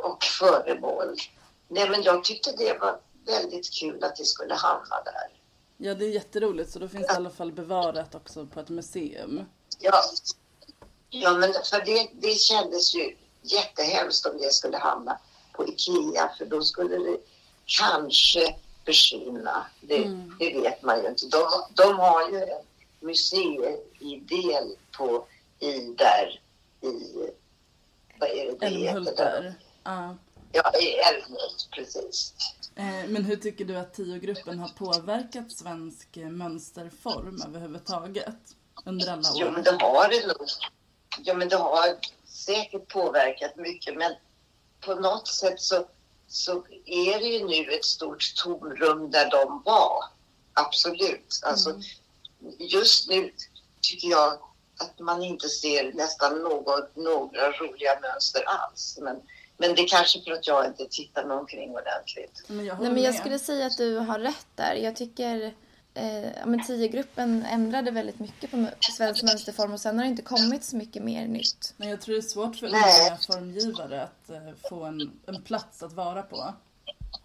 [0.04, 1.16] och föremål.
[1.68, 5.39] Nej men jag tyckte det var väldigt kul att det skulle hamna där.
[5.82, 8.70] Ja det är jätteroligt så då finns det i alla fall bevarat också på ett
[8.70, 9.44] museum.
[9.80, 10.02] Ja,
[11.10, 15.20] ja men för det, det kändes ju jättehemskt om det skulle hamna
[15.54, 17.18] på Ikea för då skulle det
[17.66, 19.66] kanske försvinna.
[19.82, 21.26] Det, det vet man ju inte.
[21.26, 22.66] De, de har ju en
[23.00, 25.28] museidel på
[25.60, 26.42] i där
[26.82, 27.30] i
[28.20, 29.54] vad är det det Älmhult heter där?
[30.52, 32.34] Ja, i Älmhult precis.
[32.80, 38.36] Eh, Men hur tycker du att Tio-gruppen har påverkat svensk eh, mönsterform överhuvudtaget
[38.86, 39.52] under alla Jo, år?
[39.52, 40.48] men det har det nog.
[41.24, 44.14] Ja, men det har säkert påverkat mycket, men
[44.86, 45.86] på något sätt så,
[46.28, 50.04] så är det ju nu ett stort tomrum där de var.
[50.54, 51.40] Absolut.
[51.44, 51.80] Alltså,
[52.60, 53.32] Just nu
[53.82, 54.34] tycker jag
[54.80, 58.98] att man inte ser nästan något, några roliga mönster alls.
[59.02, 59.22] Men,
[59.62, 62.44] men det är kanske för att jag inte tittar mig omkring ordentligt.
[62.48, 64.76] Men jag Nej, men jag skulle säga att du har rätt där.
[64.76, 65.54] Jag tycker
[65.94, 68.68] eh, men Tio-gruppen ändrade väldigt mycket på
[68.98, 71.74] svensk mönsterform och sen har det inte kommit så mycket mer nytt.
[71.78, 75.84] Men jag tror det är svårt för unga formgivare att eh, få en, en plats
[75.84, 76.54] att vara på.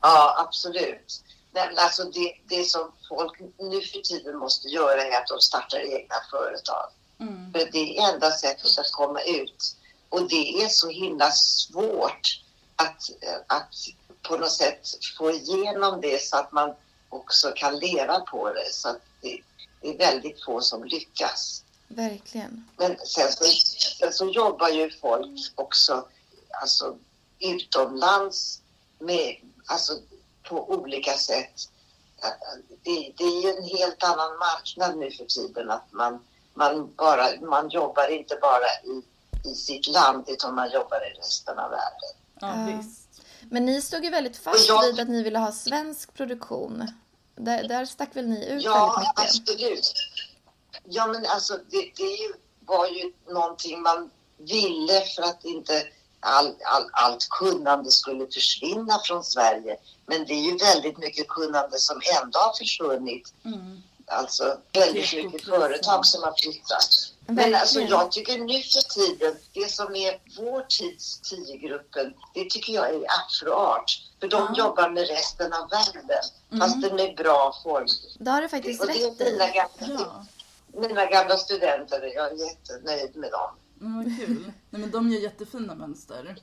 [0.00, 1.24] Ja, absolut.
[1.52, 5.78] Men alltså det, det som folk nu för tiden måste göra är att de startar
[5.78, 6.90] egna företag.
[7.20, 7.52] Mm.
[7.52, 9.76] För det är enda sättet att komma ut.
[10.14, 12.42] Och det är så himla svårt
[12.76, 13.10] att,
[13.46, 13.74] att
[14.22, 16.74] på något sätt få igenom det så att man
[17.08, 18.72] också kan leva på det.
[18.72, 19.40] Så att det,
[19.80, 21.62] det är väldigt få som lyckas.
[21.88, 22.68] Verkligen.
[22.76, 23.44] Men sen så,
[23.98, 26.08] sen så jobbar ju folk också
[26.60, 26.96] alltså,
[27.38, 28.60] utomlands
[28.98, 29.92] med, alltså,
[30.42, 31.68] på olika sätt.
[32.82, 35.70] Det, det är ju en helt annan marknad nu för tiden.
[35.70, 36.24] Att man,
[36.54, 39.02] man, bara, man jobbar inte bara i,
[39.44, 42.10] i sitt land utan man jobbar i resten av världen.
[42.40, 42.82] Ja.
[43.50, 46.86] Men ni stod ju väldigt fast jag- vid att ni ville ha svensk produktion.
[47.36, 49.58] Där, där stack väl ni ut Ja, väldigt mycket?
[49.58, 49.92] absolut.
[50.84, 52.32] Ja, men alltså det, det
[52.66, 55.82] var ju någonting man ville för att inte
[56.20, 59.76] all, all, allt kunnande skulle försvinna från Sverige.
[60.06, 63.32] Men det är ju väldigt mycket kunnande som ändå har försvunnit.
[64.06, 66.88] Alltså väldigt mycket företag som har flyttat.
[67.26, 72.72] Men alltså jag tycker nu för tiden, det som är vår tids tiogruppen, det tycker
[72.72, 74.00] jag är afroart.
[74.20, 76.20] För de jobbar med resten av världen,
[76.60, 77.86] fast det med bra form.
[78.18, 80.26] Det har du faktiskt Och det rätt är mina gamla, Ja,
[80.80, 83.50] mina gamla studenter, jag är jättenöjd med dem.
[83.80, 84.52] mm, vad kul.
[84.70, 86.36] Nej men de gör jättefina mönster.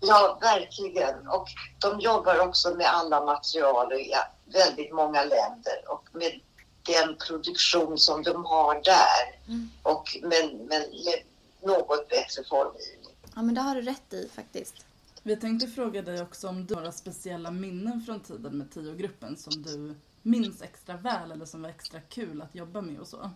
[0.00, 1.28] Ja, verkligen.
[1.28, 1.48] Och
[1.80, 4.12] de jobbar också med alla material i
[4.44, 6.40] väldigt många länder och med
[6.86, 9.38] den produktion som de har där.
[9.82, 11.22] Och men, men med
[11.60, 13.14] något bättre formgivning.
[13.34, 14.74] Ja, men det har du rätt i faktiskt.
[15.22, 19.36] Vi tänkte fråga dig också om du har några speciella minnen från tiden med Tio-gruppen
[19.36, 23.30] som du minns extra väl eller som var extra kul att jobba med och så.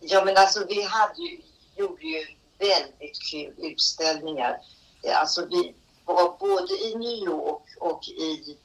[0.00, 1.40] Ja, men alltså vi hade ju,
[1.76, 2.26] gjorde ju
[2.58, 4.60] väldigt kul utställningar.
[5.14, 8.56] Alltså vi var både i New York och i,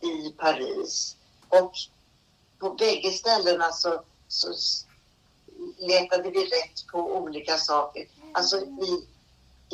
[0.00, 1.16] i Paris.
[1.48, 1.72] Och
[2.58, 4.48] på bägge ställena så, så
[5.78, 8.06] letade vi rätt på olika saker.
[8.32, 9.06] Alltså i,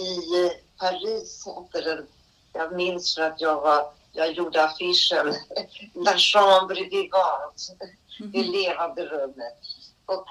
[0.02, 2.06] i eh, Paris hette den,
[2.52, 5.34] jag minns för att jag var, jag gjorde affischen.
[5.94, 9.58] La Chambre Vivante, det levande rummet.
[10.06, 10.26] Och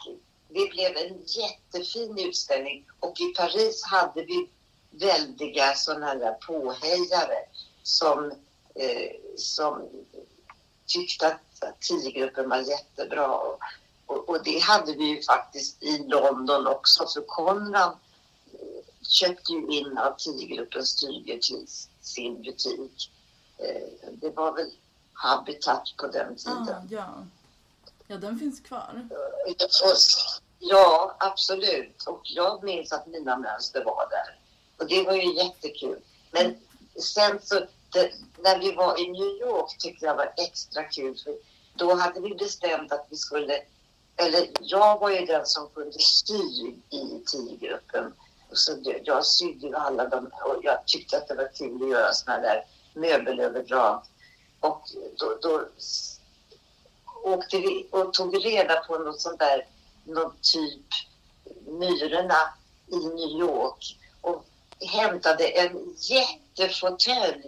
[0.48, 2.86] det blev en jättefin utställning.
[3.00, 4.50] Och i Paris hade vi
[4.92, 7.40] väldiga sådana här påhejare
[7.84, 8.32] som,
[8.76, 9.90] eh, som
[10.88, 13.38] tyckte att, att tiogruppen var jättebra.
[13.38, 13.60] Och,
[14.06, 17.98] och, och det hade vi ju faktiskt i London också för Konrad
[18.54, 18.60] eh,
[19.02, 21.68] köpte ju in av tiogruppens tyger till
[22.02, 23.12] sin butik.
[23.58, 24.72] Eh, det var väl
[25.14, 26.68] Habitat på den tiden.
[26.70, 27.26] Ah, ja.
[28.08, 29.08] Ja, den finns kvar.
[29.50, 29.98] Och,
[30.60, 32.04] ja, absolut.
[32.04, 34.40] Och jag minns att mina mönster var där.
[34.78, 36.00] Och det var ju jättekul.
[36.32, 36.56] Men
[36.96, 41.18] sen så, det, när vi var i New York tyckte jag var extra kul.
[41.24, 41.36] För
[41.74, 43.62] då hade vi bestämt att vi skulle,
[44.16, 48.14] eller jag var ju den som kunde sy i tiogruppen.
[48.50, 48.72] Och Så
[49.04, 52.38] jag sydde ju alla de, och jag tyckte att det var kul att göra såna
[52.40, 54.04] där möbelöverdrag.
[54.60, 54.82] Och
[55.18, 55.68] då, då
[57.24, 59.68] åkte vi och tog reda på något sånt där,
[60.04, 60.86] någon typ
[61.66, 62.54] Myrorna
[62.88, 64.46] i New York och
[64.80, 67.46] hämtade en jättefåtölj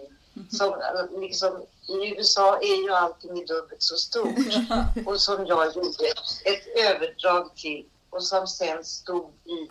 [0.50, 4.38] som eh, liksom i USA är ju allting dubbelt så stort
[5.06, 6.06] och som jag gjorde
[6.44, 9.70] ett överdrag till och som sen stod i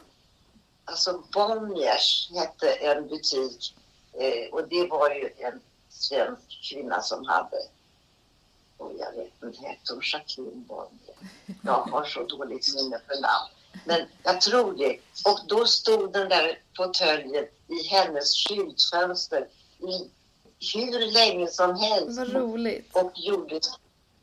[0.86, 3.76] alltså Bonniers hette en butik
[4.14, 7.58] eh, och det var ju en svensk kvinna som hade
[8.84, 11.16] och jag vet inte, hette hon Jacqueline Bonnier?
[11.62, 13.50] Jag har så dåligt minne för namn.
[13.86, 15.00] Men jag tror det.
[15.26, 19.48] Och då stod den där fåtöljen i hennes skyltfönster
[19.80, 20.10] i
[20.74, 22.96] hur länge som helst Vad roligt.
[22.96, 23.60] och gjorde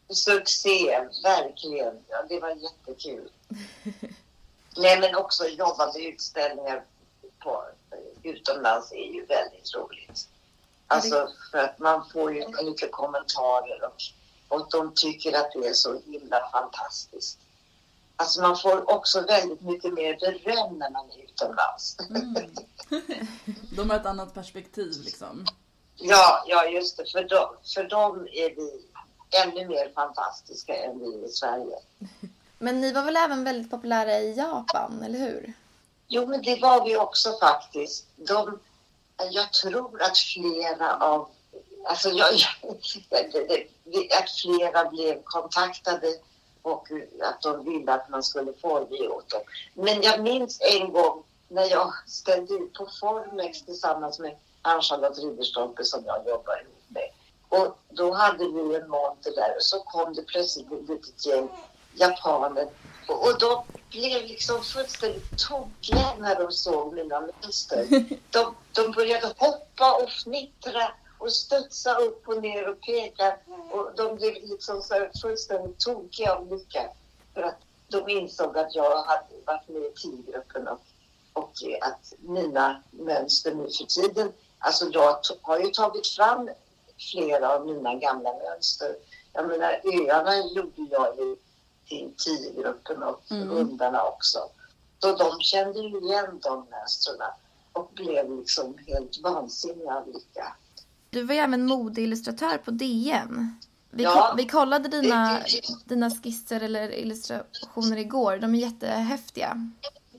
[0.09, 2.05] succé, verkligen.
[2.09, 3.31] Ja, det var jättekul.
[4.77, 6.85] Nej, men också jobba med utställningar
[7.39, 7.65] på,
[8.23, 10.29] utomlands är ju väldigt roligt.
[10.87, 14.03] Alltså för att man får ju mycket kommentarer och,
[14.49, 17.39] och de tycker att det är så himla fantastiskt.
[18.17, 21.97] Alltså man får också väldigt mycket mer beröm när man är utomlands.
[23.77, 25.47] De har ett annat perspektiv liksom.
[26.01, 27.11] Ja, ja just det.
[27.13, 28.87] För dem, för dem är vi
[29.45, 31.79] ännu mer fantastiska än vi i Sverige.
[32.59, 35.53] Men ni var väl även väldigt populära i Japan, eller hur?
[36.09, 38.07] Jo, men det var vi också faktiskt.
[38.17, 38.59] De,
[39.31, 41.29] jag tror att flera av...
[41.85, 42.29] Alltså jag,
[44.19, 46.07] att flera blev kontaktade
[46.63, 46.89] och
[47.23, 49.43] att de ville att man skulle formge åt dem.
[49.75, 55.85] Men jag minns en gång när jag ställde ut på Formex tillsammans med Ann-Charlotte Ridderstolpe
[55.85, 57.11] som jag jobbar ihop med.
[57.49, 61.49] Och då hade vi en monter där och så kom det plötsligt ett litet gäng
[61.93, 62.69] japaner
[63.09, 67.87] och, och de blev liksom fullständigt tokiga när de såg mina mönster.
[68.31, 73.37] De, de började hoppa och fnittra och studsa upp och ner och peka.
[73.71, 76.91] Och de blev liksom så fullständigt tokiga av lycka.
[77.35, 80.81] För att de insåg att jag hade varit med i tiogruppen och,
[81.33, 86.49] och att mina mönster nu för tiden, alltså jag har ju tagit fram
[87.13, 88.97] flera av mina gamla mönster.
[89.33, 91.37] Jag menar öarna gjorde jag ju
[91.89, 94.39] till tiogruppen och hundarna också.
[94.99, 97.17] Så de kände ju igen de mönstren
[97.73, 100.57] och blev liksom helt vansinniga av lycka.
[101.11, 103.59] Du var ju även modeillustratör på DN.
[103.91, 104.29] Vi, Ja.
[104.31, 108.37] ko- vi kollade dina, Det- det- dina skisser eller illustrationer igår.
[108.37, 109.71] De är jättehäftiga.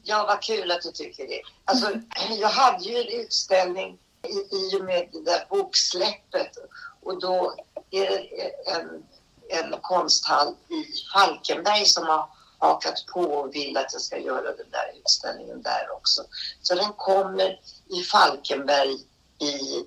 [0.04, 1.42] Ja, vad kul att du tycker det.
[1.66, 1.90] Alltså,
[2.40, 6.58] jag hade ju en utställning i, i och med det där boksläppet
[7.02, 7.56] och då
[7.92, 8.28] är det
[8.72, 9.04] en,
[9.50, 12.30] en konsthall i Falkenberg som har
[12.60, 16.22] hakat på och vill att jag ska göra den där utställningen där också.
[16.62, 18.94] Så den kommer i Falkenberg
[19.40, 19.86] i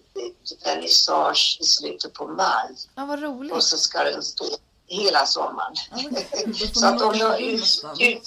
[0.65, 3.53] vernissage i slutet på maj Ja, vad roligt.
[3.53, 4.45] och så ska den stå
[4.87, 5.75] hela sommaren.
[5.91, 8.23] Får Så att om jag ut, ut,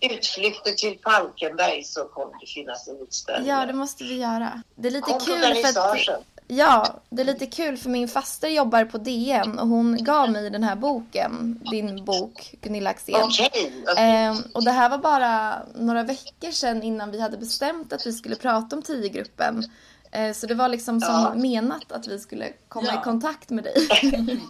[0.00, 3.50] utflykter till Falkenberg så kommer det finnas en utställning.
[3.50, 4.62] Ja, det måste vi göra.
[4.74, 5.80] Det är lite Kom kul för
[6.12, 6.24] att...
[6.52, 10.50] Ja, det är lite kul för min faster jobbar på DN och hon gav mig
[10.50, 13.22] den här boken, din bok, Gunilla Axén.
[13.22, 13.84] Okej.
[13.96, 18.12] Ehm, och det här var bara några veckor sedan innan vi hade bestämt att vi
[18.12, 19.64] skulle prata om tiogruppen.
[20.12, 21.34] Eh, så det var liksom som Ja.
[21.34, 23.00] menat att vi skulle komma Ja.
[23.00, 23.88] i kontakt med dig.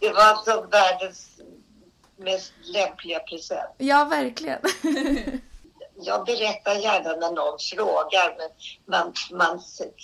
[0.00, 1.27] Det var alltså världens
[2.18, 3.70] mest lämpliga present.
[3.78, 4.60] ja, verkligen.
[6.00, 8.50] Jag berättar gärna när någon frågar men
[8.86, 9.60] man, man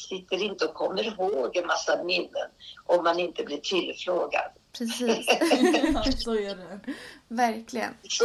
[0.09, 2.49] sitter inte och kommer ihåg en massa minnen
[2.87, 4.51] om man inte blir tillfrågad.
[4.79, 5.27] Precis,
[5.95, 6.81] Ja, så är det.
[7.29, 7.97] verkligen.
[8.09, 8.25] Så,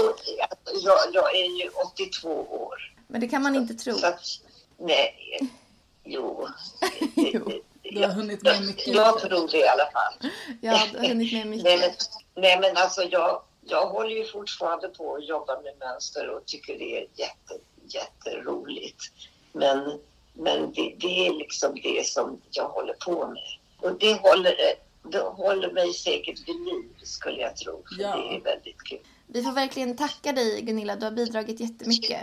[0.84, 2.93] jag, jag är ju 82 år.
[3.08, 3.93] Men det kan man inte tro.
[3.93, 4.21] Så att,
[4.78, 5.39] nej,
[6.04, 6.47] jo.
[7.15, 7.52] Jo,
[7.84, 8.88] Du har hunnit med mycket.
[8.88, 10.32] Jag tror det i alla fall.
[10.62, 12.06] Ja, du har hunnit med Nej men, mycket.
[12.36, 16.79] nej, men alltså jag, jag håller ju fortfarande på att jobba med mönster och tycker
[16.79, 17.53] det är jätte,
[17.88, 19.03] jätteroligt.
[19.53, 19.99] Men,
[20.34, 23.43] men det, det är liksom det som jag håller på med.
[23.82, 24.55] Och det håller,
[25.03, 27.84] det håller mig säkert vid liv skulle jag tro.
[27.95, 28.15] För Ja.
[28.15, 28.99] det är väldigt kul.
[29.27, 32.21] Vi får verkligen tacka dig Gunilla, du har bidragit jättemycket.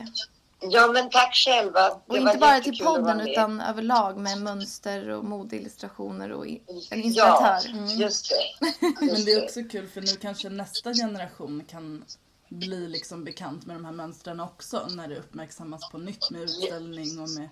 [0.61, 1.89] Ja men tack själva.
[1.89, 6.61] Det Och var inte bara till podden utan överlag med mönster och modeillustrationer och en
[6.91, 7.69] Ja, inspiratör.
[7.99, 8.67] just det.
[9.01, 12.05] Men Just det är också kul för nu kanske nästa generation kan
[12.49, 17.21] bli liksom bekant med de här mönstren också när det uppmärksammas på nytt med utställning
[17.21, 17.49] och med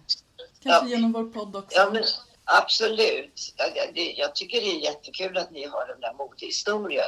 [0.63, 0.97] kanske Ja.
[0.97, 1.79] genom vår podd också.
[1.79, 2.03] Ja, men
[2.45, 3.55] absolut.
[3.57, 7.05] Jag, jag tycker det är jättekul att ni har den där modehistorien.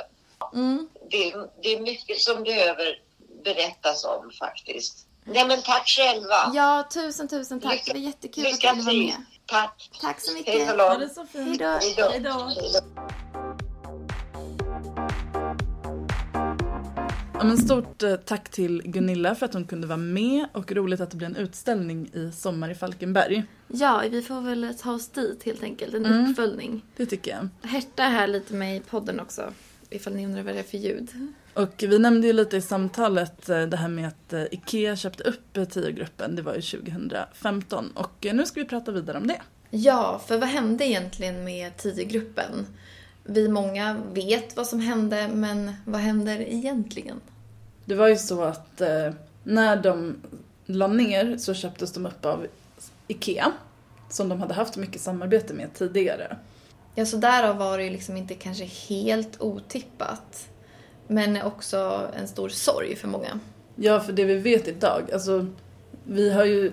[0.54, 0.88] Mm.
[1.10, 3.02] Det, det är mycket som behöver
[3.44, 5.05] berättas om faktiskt.
[5.26, 6.52] Nej men tack själva.
[6.54, 7.82] Ja, tusen tusen tack.
[7.86, 9.06] Det var jättekul att du Lycka ville vara till.
[9.06, 9.16] med.
[9.46, 9.90] Tack.
[10.00, 10.68] Tack så Hej mycket.
[10.68, 11.00] så Ha långt.
[11.00, 11.48] det så fint.
[11.48, 11.64] Hej då.
[11.64, 11.94] Hej.
[11.96, 12.10] Hej.
[12.10, 12.52] Hej då.
[17.38, 21.00] Ja, men stort eh, tack till Gunilla för att hon kunde vara med och roligt
[21.00, 23.44] att det blir en utställning i sommar i Falkenberg.
[23.68, 25.94] Ja, vi får väl ta oss dit helt enkelt.
[25.94, 26.30] En Mm.
[26.30, 26.82] uppföljning.
[26.96, 27.70] Det tycker jag.
[27.70, 29.52] Herta är här lite med i podden också.
[29.90, 31.10] Ifall ni undrar vad det är för ljud.
[31.56, 35.24] Och vi nämnde ju lite i samtalet eh, det här med att eh, IKEA köpte
[35.24, 36.36] upp eh, tiogruppen.
[36.36, 39.40] Det var ju 2015 och nu ska vi prata vidare om det.
[39.70, 42.66] Ja, för vad hände egentligen med tiogruppen?
[43.22, 47.20] Vi många vet vad som hände, men vad händer egentligen?
[47.84, 48.82] Det var ju så att
[49.42, 50.16] när de
[50.66, 52.46] la ner så köptes de upp av
[53.08, 53.52] IKEA
[54.08, 56.36] som de hade haft mycket samarbete med tidigare.
[56.94, 60.48] Ja, så därav var det ju liksom inte kanske helt otippat.
[61.08, 63.40] Men också en stor sorg för många.
[63.76, 65.46] Ja, för det vi vet idag, alltså
[66.04, 66.72] vi har ju,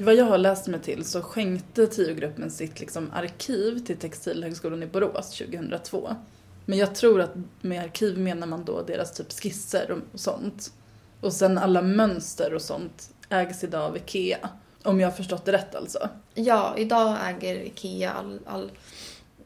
[0.00, 4.86] vad jag har läst mig till så skänkte tiogruppen sitt liksom arkiv till Textilhögskolan i
[4.86, 6.16] Borås 2002.
[6.64, 10.72] Men jag tror att med arkiv menar man då deras typ skisser och sånt.
[11.20, 14.48] Och sen alla mönster och sånt ägs idag av IKEA.
[14.82, 16.08] Om jag har förstått det rätt alltså.
[16.34, 18.70] Ja, idag äger IKEA all, all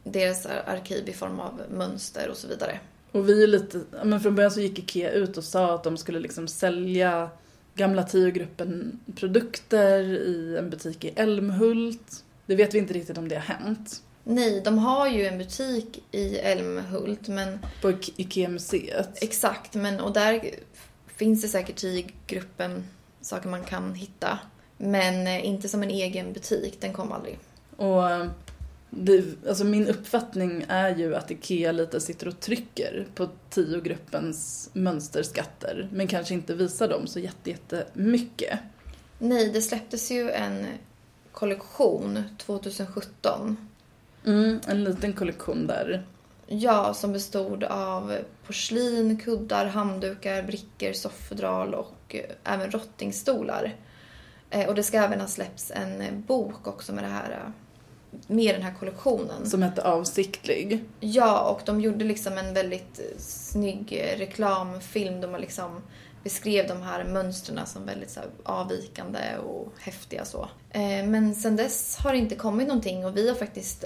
[0.04, 2.80] deras ar- arkiv i form av mönster och så vidare.
[3.12, 5.96] Och vi är lite, men från början så gick IKEA ut och sa att de
[5.96, 7.30] skulle liksom sälja
[7.74, 12.24] gamla tiogruppen produkter i en butik i Älmhult.
[12.46, 14.02] Det vet vi inte riktigt om det har hänt.
[14.24, 19.22] Nej, de har ju en butik i Älmhult, men På Ik- IKEA-museet.
[19.22, 20.50] exakt, men och där
[21.06, 22.84] finns det säkert i gruppen
[23.20, 24.38] saker man kan hitta.
[24.78, 27.38] Men eh, inte som en egen butik, den kom aldrig.
[27.76, 28.26] Och eh,
[28.94, 35.88] det, alltså min uppfattning är ju att IKEA lite sitter och trycker på tiogruppens mönsterskatter.
[35.92, 38.58] Men kanske inte visar dem så jätte, jättemycket.
[39.18, 40.66] Nej, det släpptes ju en
[41.32, 43.56] kollektion 2017.
[44.26, 46.06] Mm, en liten kollektion där.
[46.46, 48.16] Ja, som bestod av
[48.46, 53.76] porslin, kuddar, handdukar, brickor, soffodral och eh, även rottingstolar.
[54.50, 57.50] Eh, Och det ska även ha släppts en bok också med det här eh,
[58.26, 59.46] med den här kollektionen.
[59.46, 60.84] Som hette Avsiktlig.
[61.00, 65.20] Ja, och de gjorde liksom en väldigt eh, snygg eh, reklamfilm.
[65.20, 65.80] De har liksom
[66.22, 70.48] beskrev de här mönstren som väldigt så avvikande och häftiga så.
[70.70, 73.84] Eh, men sen dess har det inte kommit någonting och vi har faktiskt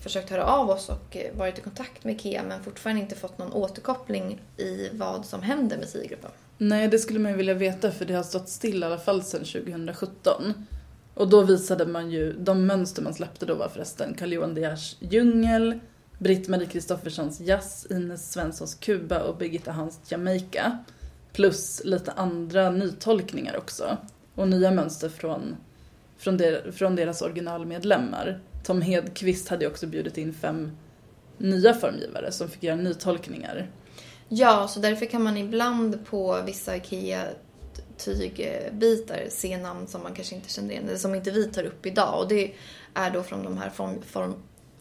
[0.00, 3.52] försökt höra av oss och varit i kontakt med IKEA men fortfarande inte fått någon
[3.52, 6.30] återkoppling i vad som händer med TIE-gruppen.
[6.58, 9.22] Nej, det skulle man ju vilja veta för det har stått still i alla fall
[9.22, 10.54] sedan 2017.
[11.14, 14.96] Och då visade man ju, de mönster man släppte då var förresten Carl-Johan De Geers
[15.00, 15.80] Djungel,
[16.18, 20.78] Britt-Marie Kristofferssons Jazz, Ines Svenssons Kuba och Birgitta Hans Jamaica.
[21.32, 23.96] Plus lite andra nytolkningar också.
[24.34, 25.56] Och nya mönster från,
[26.18, 28.40] från, der, från deras originalmedlemmar.
[28.64, 30.76] Tom Hedqvist hade ju också bjudit in fem
[31.38, 33.70] nya formgivare som fick göra nytolkningar.
[34.28, 37.24] Ja, så därför kan man ibland på vissa IKEA
[37.96, 41.86] tygbitar se namn som man kanske inte känner igen, eller som inte vi tar upp
[41.86, 42.20] idag.
[42.20, 42.52] Och det
[42.94, 44.34] är då från de här form, form,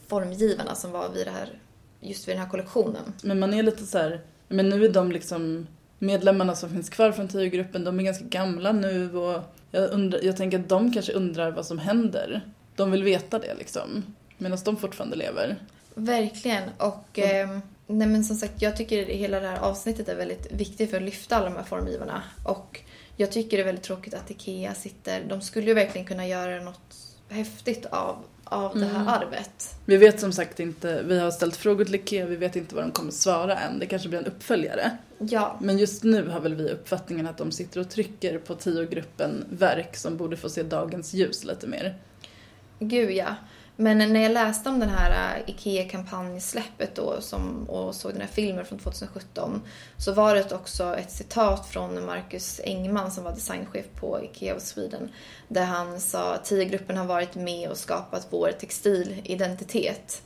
[0.08, 1.60] formgivarna som var vid det här,
[2.00, 3.14] just vid den här kollektionen.
[3.24, 5.68] Men man är lite så här, men nu är de liksom
[6.00, 9.42] medlemmarna som finns kvar från TIO-gruppen, de är ganska gamla nu och
[9.72, 12.42] jag, undrar, jag tänker att de kanske undrar vad som händer.
[12.76, 15.58] De vill veta det liksom, medan de fortfarande lever.
[15.96, 16.64] Verkligen.
[16.78, 17.58] Och eh,
[17.88, 21.04] nej men som sagt, jag tycker hela det här avsnittet är väldigt viktigt för att
[21.04, 22.24] lyfta alla de här formgivarna.
[22.46, 22.82] Och
[23.18, 25.24] jag tycker det är väldigt tråkigt att IKEA sitter...
[25.24, 26.96] De skulle ju verkligen kunna göra något
[27.30, 29.76] häftigt av, av det här arvet.
[29.86, 32.84] Vi vet som sagt inte, vi har ställt frågor till IKEA, vi vet inte vad
[32.84, 33.80] de kommer svara än.
[33.80, 34.98] Det kanske blir en uppföljare.
[35.18, 39.46] Ja, Men just nu har väl vi uppfattningen att de sitter och trycker på TIO-gruppen
[39.50, 41.96] verk som borde få se dagens ljus lite mer.
[42.80, 43.36] gud ja.
[43.76, 48.28] Men när jag läste om den här äh, IKEA-kampanjsläppet då som, och såg den här
[48.28, 49.62] filmen från 2017
[49.98, 54.62] så var det också ett citat från Marcus Engman som var designchef på IKEA of
[54.64, 55.10] Sweden
[55.48, 60.22] där han sa att TIE-gruppen har varit med och skapat vår textilidentitet.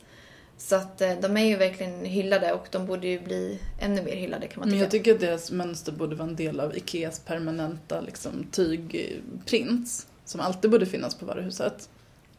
[0.58, 4.16] Så att eh, de är ju verkligen hyllade och de borde ju bli ännu mer
[4.16, 4.84] hyllade kan man Men tycka.
[4.84, 10.06] jag tycker att deras mönster borde vara en del av Ikeas permanenta liksom, tygprints.
[10.24, 11.88] Som alltid borde finnas på varuhuset.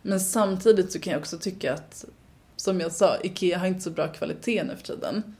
[0.01, 2.05] Men samtidigt så kan jag också tycka att,
[2.55, 5.35] som jag sa, Ikea har inte så bra kvalitet nu för tiden.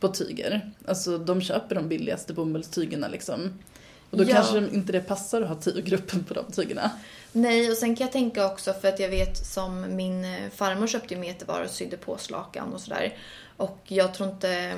[0.00, 0.70] På tyger.
[0.86, 3.58] Alltså de köper de billigaste bomullstygerna liksom.
[4.10, 4.34] Och då Ja.
[4.34, 6.90] kanske inte det passar att ha tyggruppen på de tygerna.
[7.32, 10.86] Nej, och sen kan jag tänka också för att jag vet som min eh, farmor
[10.86, 13.16] köpte ju metervaror och sydde påslakan och sådär.
[13.56, 14.74] Och jag tror inte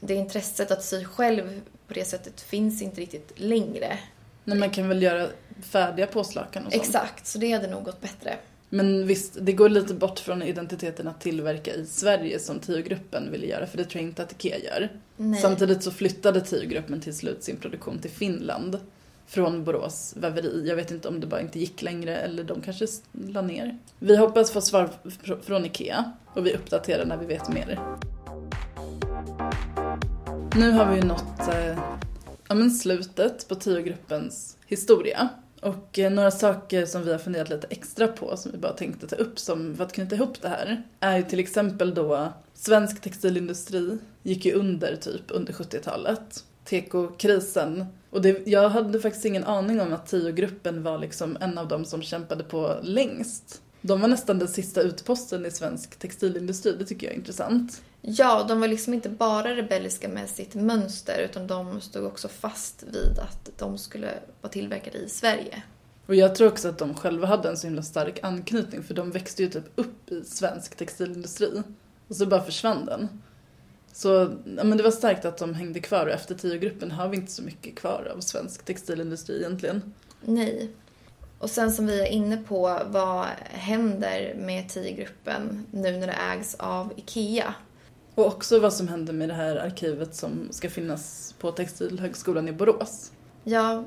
[0.00, 3.98] det intresset att sy själv på det sättet finns inte riktigt längre.
[4.44, 5.28] Men man kan väl göra
[5.64, 6.84] färdiga påslakan och sånt.
[6.84, 8.36] Exakt, så det hade nog gått bättre.
[8.72, 13.46] Men visst, det går lite bort från identiteten att tillverka i Sverige som TIO-gruppen ville
[13.46, 14.88] göra, för det tror jag inte att Ikea gör.
[15.16, 15.40] Nej.
[15.40, 18.78] Samtidigt så flyttade TIO-gruppen till slut sin produktion till Finland
[19.26, 20.68] från Borås väveri.
[20.68, 23.78] Jag vet inte om det bara inte gick längre eller de kanske la ner.
[23.98, 27.80] Vi hoppas få svar fr- från Ikea och vi uppdaterar när vi vet mer.
[30.56, 31.78] Nu har vi ju nått eh,
[32.48, 35.28] ja, men slutet på TIO-gruppens historia.
[35.60, 39.06] Och eh, några saker som vi har funderat lite extra på som vi bara tänkte
[39.06, 43.00] ta upp som för att knyta ihop det här är ju till exempel då svensk
[43.00, 46.44] textilindustri gick ju under typ under 70-talet.
[46.64, 47.86] Tekokrisen.
[48.10, 51.84] Och det, jag hade faktiskt ingen aning om att TIO-gruppen var liksom en av de
[51.84, 53.62] som kämpade på längst.
[53.82, 57.82] De var nästan den sista utposten i svensk textilindustri, det tycker jag är intressant.
[58.02, 62.82] Ja, de var liksom inte bara rebelliska med sitt mönster utan de stod också fast
[62.82, 65.62] vid att de skulle vara tillverkade i Sverige.
[66.06, 69.10] Och jag tror också att de själva hade en så himla stark anknytning för de
[69.10, 71.62] växte ju typ upp i svensk textilindustri.
[72.08, 73.08] Och så bara försvann den.
[73.92, 74.08] Så
[74.56, 77.32] ja, men det var starkt att de hängde kvar och efter tio-gruppen har vi inte
[77.32, 79.94] så mycket kvar av svensk textilindustri egentligen.
[80.24, 80.70] Nej.
[81.40, 86.54] Och sen som vi är inne på, vad händer med TIE-gruppen nu när det ägs
[86.54, 87.54] av IKEA?
[88.14, 92.52] Och också vad som händer med det här arkivet som ska finnas på Textilhögskolan i
[92.52, 93.12] Borås.
[93.44, 93.84] Ja,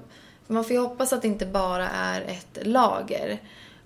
[0.47, 3.39] man får ju hoppas att det inte bara är ett lager.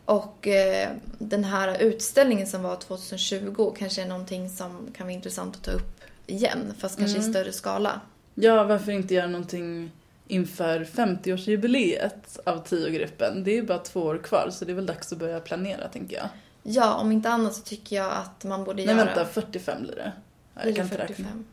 [0.05, 5.55] Och eh, den här utställningen som var 2020 kanske är någonting som kan vara intressant
[5.55, 8.01] att ta upp igen, fast kanske i större skala.
[8.35, 9.91] Ja, varför inte göra någonting
[10.27, 13.43] inför 50-årsjubileet av tio-gruppen?
[13.43, 16.15] Det är bara två år kvar så det är väl dags att börja planera tänker
[16.15, 16.29] jag.
[16.63, 19.05] Ja, om inte annat så tycker jag att man borde Nej göra...
[19.05, 20.11] vänta, 45 blir det.
[20.53, 21.15] Nej, Blir jag kan det inte räkna.
[21.15, 21.45] 45?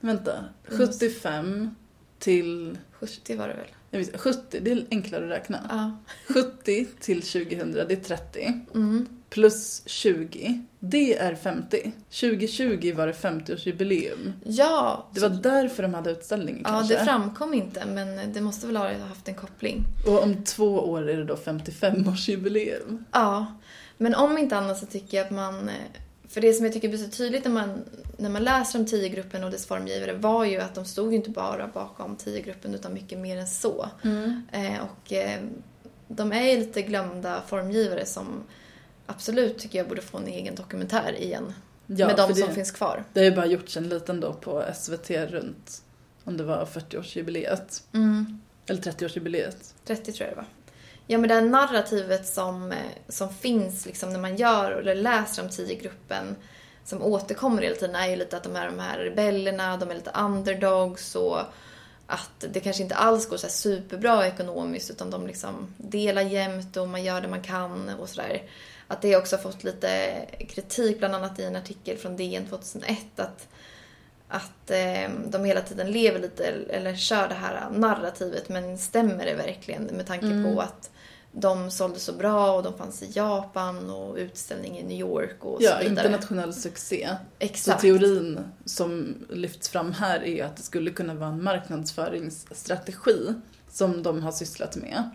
[0.00, 1.74] Vänta, 75
[2.18, 2.78] till...
[2.92, 3.66] 70 var det väl?
[3.90, 5.58] Jag vet, 70, det är enklare att räkna.
[5.68, 6.34] Ja.
[6.34, 8.60] 70 till 2000, det är 30.
[8.74, 9.19] Mm.
[9.30, 11.92] Plus 20, det är 50.
[12.20, 14.32] 2020 var det 50-årsjubileum.
[14.44, 16.94] Ja, Det var därför de hade utställningen ja, kanske.
[16.94, 19.84] det framkom inte men det måste väl ha haft en koppling.
[20.06, 23.04] Och om två år är det då 55-årsjubileum.
[23.12, 23.46] Ja,
[23.98, 25.74] men om inte annat så tycker jag att man eh,
[26.28, 27.78] För det som jag tycker blir så tydligt när man,
[28.16, 31.30] när man läser om tiogruppen och dess formgivare var ju att de stod ju inte
[31.30, 33.86] bara bakom tiogruppen utan mycket mer än så.
[34.52, 35.40] Eh, och eh,
[36.08, 38.26] de är ju lite glömda formgivare som
[39.10, 41.52] absolut tycker jag borde få en egen dokumentär igen.
[41.86, 43.04] Ja, med de för det- som finns kvar.
[43.12, 45.82] Det har ju bara gjorts en liten då på SVT runt,
[46.24, 47.82] om det var 40-årsjubileet.
[47.94, 48.40] Mm.
[48.66, 49.74] Eller 30-årsjubileet.
[49.86, 50.46] 30 tror jag det var.
[51.06, 55.42] Ja men det här narrativet som, eh, som finns liksom när man gör eller läser
[55.42, 56.36] om tiogruppen
[56.84, 59.94] som återkommer hela tiden är ju lite att de är de här rebellerna, de är
[59.94, 61.38] lite underdogs och
[62.06, 66.88] att det kanske inte alls går så superbra ekonomiskt utan de liksom delar jämnt och
[66.88, 68.42] man gör det man kan och sådär.
[68.90, 70.12] Att det också fått lite
[70.48, 73.48] kritik bland annat i en artikel från DN 2001 att
[74.28, 79.34] att eh, de hela tiden lever lite eller kör det här narrativet men stämmer det
[79.34, 80.54] verkligen med tanke Mm.
[80.54, 80.90] på att
[81.32, 85.62] de sålde så bra och de fanns i Japan och utställning i New York och
[85.62, 85.88] Ja, så vidare.
[86.06, 87.08] internationell succé.
[87.38, 87.80] Exakt.
[87.80, 93.34] Så teorin som lyfts fram här är att det skulle kunna vara en marknadsföringsstrategi
[93.70, 95.10] som de har sysslat med.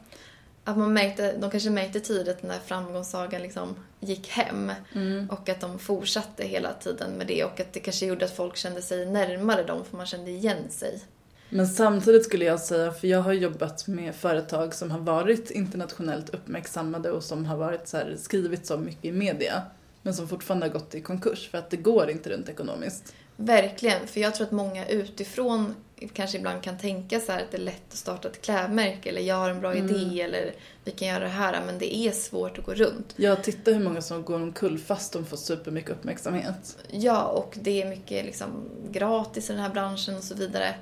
[0.67, 5.29] Att man märkte, de kanske märkte tidigt när framgångssagan liksom gick hem Mm.
[5.29, 8.57] och att de fortsatte hela tiden med det och att det kanske gjorde att folk
[8.57, 11.03] kände sig närmare dem för man kände igen sig.
[11.49, 16.29] Men samtidigt skulle jag säga, för jag har jobbat med företag som har varit internationellt
[16.29, 19.61] uppmärksammade och som har varit så här, skrivit så mycket i media.
[20.01, 23.13] Men som fortfarande har gått i konkurs för att det går inte runt ekonomiskt.
[23.37, 25.73] Verkligen, för jag tror att många utifrån
[26.13, 29.21] kanske ibland kan tänka så här att det är lätt att starta ett klädmärke eller
[29.21, 29.89] jag har en bra Mm.
[29.95, 33.13] idé eller vi kan göra det här men det är svårt att gå runt.
[33.15, 36.77] Jag tittar hur många som går omkull fast de får supermycket uppmärksamhet.
[36.91, 38.47] Ja, och det är mycket liksom
[38.91, 40.75] gratis i den här branschen och så vidare.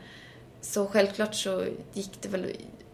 [0.61, 2.45] Så självklart så gick det väl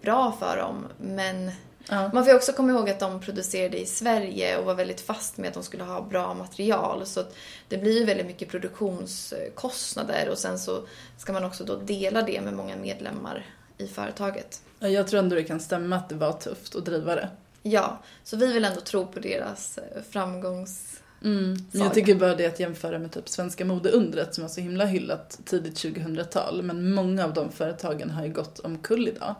[0.01, 1.51] bra för dem men
[1.89, 2.09] Ja.
[2.13, 5.37] man får ju också komma ihåg att de producerade i Sverige och var väldigt fast
[5.37, 7.05] med att de skulle ha bra material.
[7.05, 7.35] Så att
[7.67, 10.83] det blir ju väldigt mycket produktionskostnader och sen så
[11.17, 13.45] ska man också då dela det med många medlemmar
[13.77, 14.61] i företaget.
[14.79, 17.29] Ja, Jag tror ändå det kan stämma att det var tufft att driva det.
[17.63, 20.95] Ja, så vi vill ändå tro på deras eh, framgångs...
[21.23, 21.57] Mm.
[21.71, 24.85] Men jag tycker bara det att jämföra med typ svenska modeundret som var så himla
[24.85, 26.61] hyllat tidigt 2000-tal.
[26.61, 29.35] Men många av de företagen har ju gått omkull idag.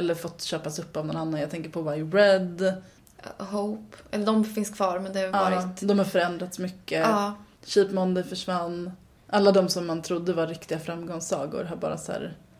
[0.00, 1.40] Eller fått köpas upp av någon annan.
[1.40, 2.72] Jag tänker på Why Red.
[3.38, 3.96] Hope.
[4.10, 5.80] Eller de finns kvar men det har Ja, varit...
[5.80, 7.00] de har förändrats mycket.
[7.00, 7.34] Ja,
[7.64, 8.92] Cheap Monday försvann.
[9.26, 12.12] Alla de som man trodde var riktiga framgångssagor har bara så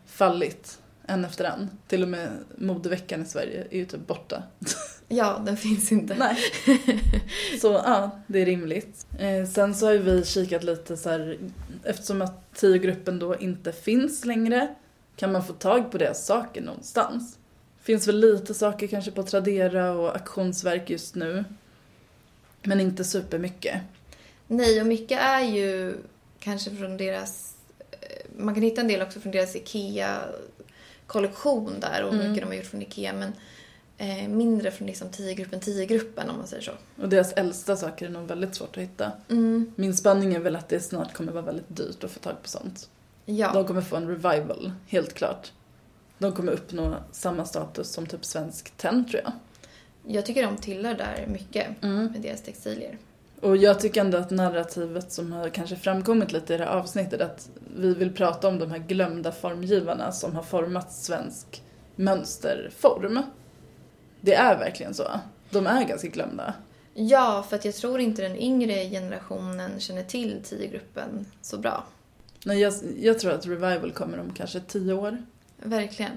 [0.05, 0.79] fallit.
[1.05, 1.69] En efter en.
[1.87, 4.43] Till och med modeveckan i Sverige är ju typ borta.
[5.07, 6.15] ja, den finns inte.
[6.15, 6.37] Nej.
[7.61, 9.05] Så ja, det är rimligt.
[9.19, 11.37] Eh, sen så har ju vi kikat lite så här,
[11.83, 14.75] eftersom att tiogruppen då inte finns längre,
[15.21, 17.37] kan man få tag på deras saker någonstans?
[17.81, 21.43] Finns väl lite saker kanske på Tradera och auktionsverk just nu.
[22.63, 23.81] Men inte supermycket.
[24.47, 25.95] Nej, och mycket är ju
[26.39, 27.55] kanske från deras...
[27.91, 27.97] eh,
[28.37, 32.29] Man kan hitta en del också från deras IKEA-kollektion där och Mm.
[32.31, 33.33] mycket de har gjort från IKEA men
[33.97, 36.71] eh, mindre från liksom 10-gruppen, 10-gruppen om man säger så.
[37.01, 39.11] Och deras äldsta saker är nog väldigt svårt att hitta.
[39.29, 42.35] Mm, Min spaning är väl att det snart kommer vara väldigt dyrt att få tag
[42.43, 42.89] på sånt.
[43.25, 43.51] Ja.
[43.53, 45.51] De kommer få en revival, helt klart.
[46.17, 49.33] De kommer uppnå samma status som typ svensk tenn tror jag.
[50.15, 52.05] Jag tycker de tillhör där mycket Mm.
[52.05, 52.97] med deras textilier.
[53.41, 57.21] Och jag tycker ändå att narrativet som har kanske framkommit lite i det här avsnittet,
[57.21, 61.63] att vi vill prata om de här glömda formgivarna som har format svensk
[61.95, 63.23] mönsterform.
[64.21, 65.07] Det är verkligen så.
[65.49, 66.53] De är ganska glömda.
[66.93, 71.83] Ja, för att jag tror inte den yngre generationen känner till 10-gruppen så bra.
[72.45, 75.25] Nej, jag, jag tror att Revival kommer om kanske tio år.
[75.57, 76.11] Verkligen.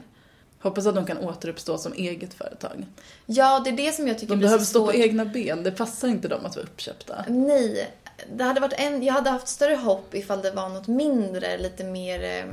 [0.60, 2.86] Hoppas att de kan återuppstå som eget företag.
[3.26, 5.62] Ja, det är det som jag tycker De blir behöver så stå på egna ben,
[5.62, 7.24] det passar inte dem att vara uppköpta.
[7.28, 7.94] Nej.
[8.36, 11.84] Det hade varit en, jag hade haft större hopp ifall det var något mindre, lite
[11.84, 12.44] mer eh,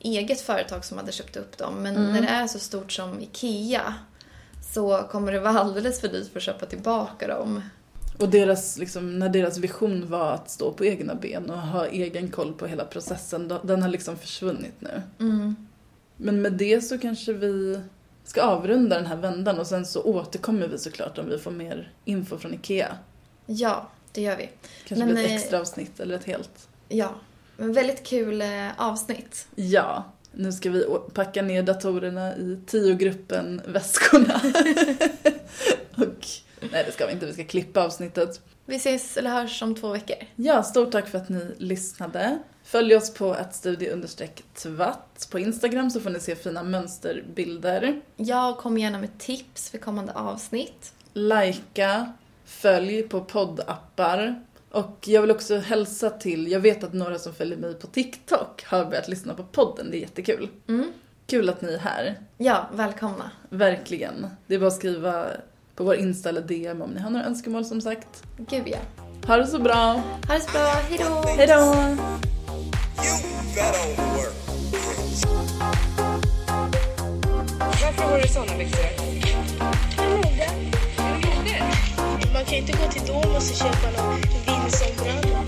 [0.00, 1.74] eget företag som hade köpt upp dem.
[1.82, 2.12] Men Mm.
[2.12, 3.94] när det är så stort som IKEA
[4.74, 7.62] så kommer det vara alldeles för dyrt för att köpa tillbaka dem.
[8.18, 12.30] Och deras, liksom, när deras vision var att stå på egna ben och ha egen
[12.30, 15.02] koll på hela processen, den har liksom försvunnit nu.
[15.20, 15.56] Mm.
[16.16, 17.80] Men med det så kanske vi
[18.24, 21.92] ska avrunda den här vändan och sen så återkommer vi såklart om vi får mer
[22.04, 22.96] info från IKEA.
[23.46, 24.50] Ja, det gör vi.
[24.84, 26.68] Kanske Men, blir ett eh, extra avsnitt eller ett helt.
[26.88, 27.14] Ja,
[27.56, 29.46] men väldigt kul eh, avsnitt.
[29.54, 34.40] Ja, nu ska vi packa ner datorerna i tiogruppen väskorna.
[35.96, 36.26] och,
[36.72, 38.40] nej det ska vi inte, vi ska klippa avsnittet.
[38.66, 40.16] Vi ses eller hörs om två veckor.
[40.36, 42.38] Ja, stort tack för att ni lyssnade.
[42.64, 44.02] Följ oss på att studie
[44.54, 48.00] tvatt på Instagram så får ni se fina mönsterbilder.
[48.16, 50.92] Jag kom gärna med tips för kommande avsnitt.
[51.12, 52.12] Lajka,
[52.44, 54.42] följ på poddappar.
[54.70, 58.64] Och jag vill också hälsa till, jag vet att några som följer mig på TikTok
[58.64, 60.48] har börjat lyssna på podden, det är jättekul.
[60.68, 60.92] Mm.
[61.26, 63.30] Kul att ni är här, Ja, välkomna.
[63.48, 64.26] verkligen.
[64.46, 65.26] Det är bara att skriva
[65.78, 68.22] på vår Insta eller DM om ni har några önskemål som sagt.
[68.36, 68.78] Gud ja.
[69.26, 70.02] Ha det så bra!
[70.28, 71.24] Ha det så bra, hejdå!
[71.36, 71.74] Hejdå!
[77.58, 78.84] Varför har du såna byxor?
[79.96, 80.48] Jag mode.
[80.98, 81.62] Mode?
[82.32, 85.44] Man kan inte gå till Domus och köpa någon vindsombralla.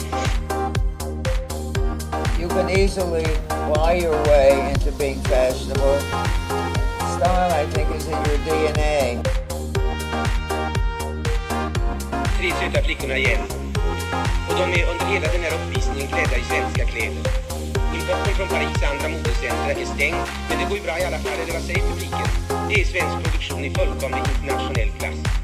[2.41, 3.27] You can easily
[3.75, 6.01] buy your way into being fashionable.
[7.17, 9.40] Style, I think, is in your DNA.
[12.41, 13.41] Tre söta flickorna igen.
[14.49, 17.25] Och de är under hela den här uppvisningen klädda i svenska kläder.
[17.95, 20.17] Importen från Paris andra modecentra är stängd,
[20.49, 22.29] men det går ju bra i alla fall, eller vad säger publiken?
[22.69, 25.40] Det är svensk produktion i fullkomlig internationell klass.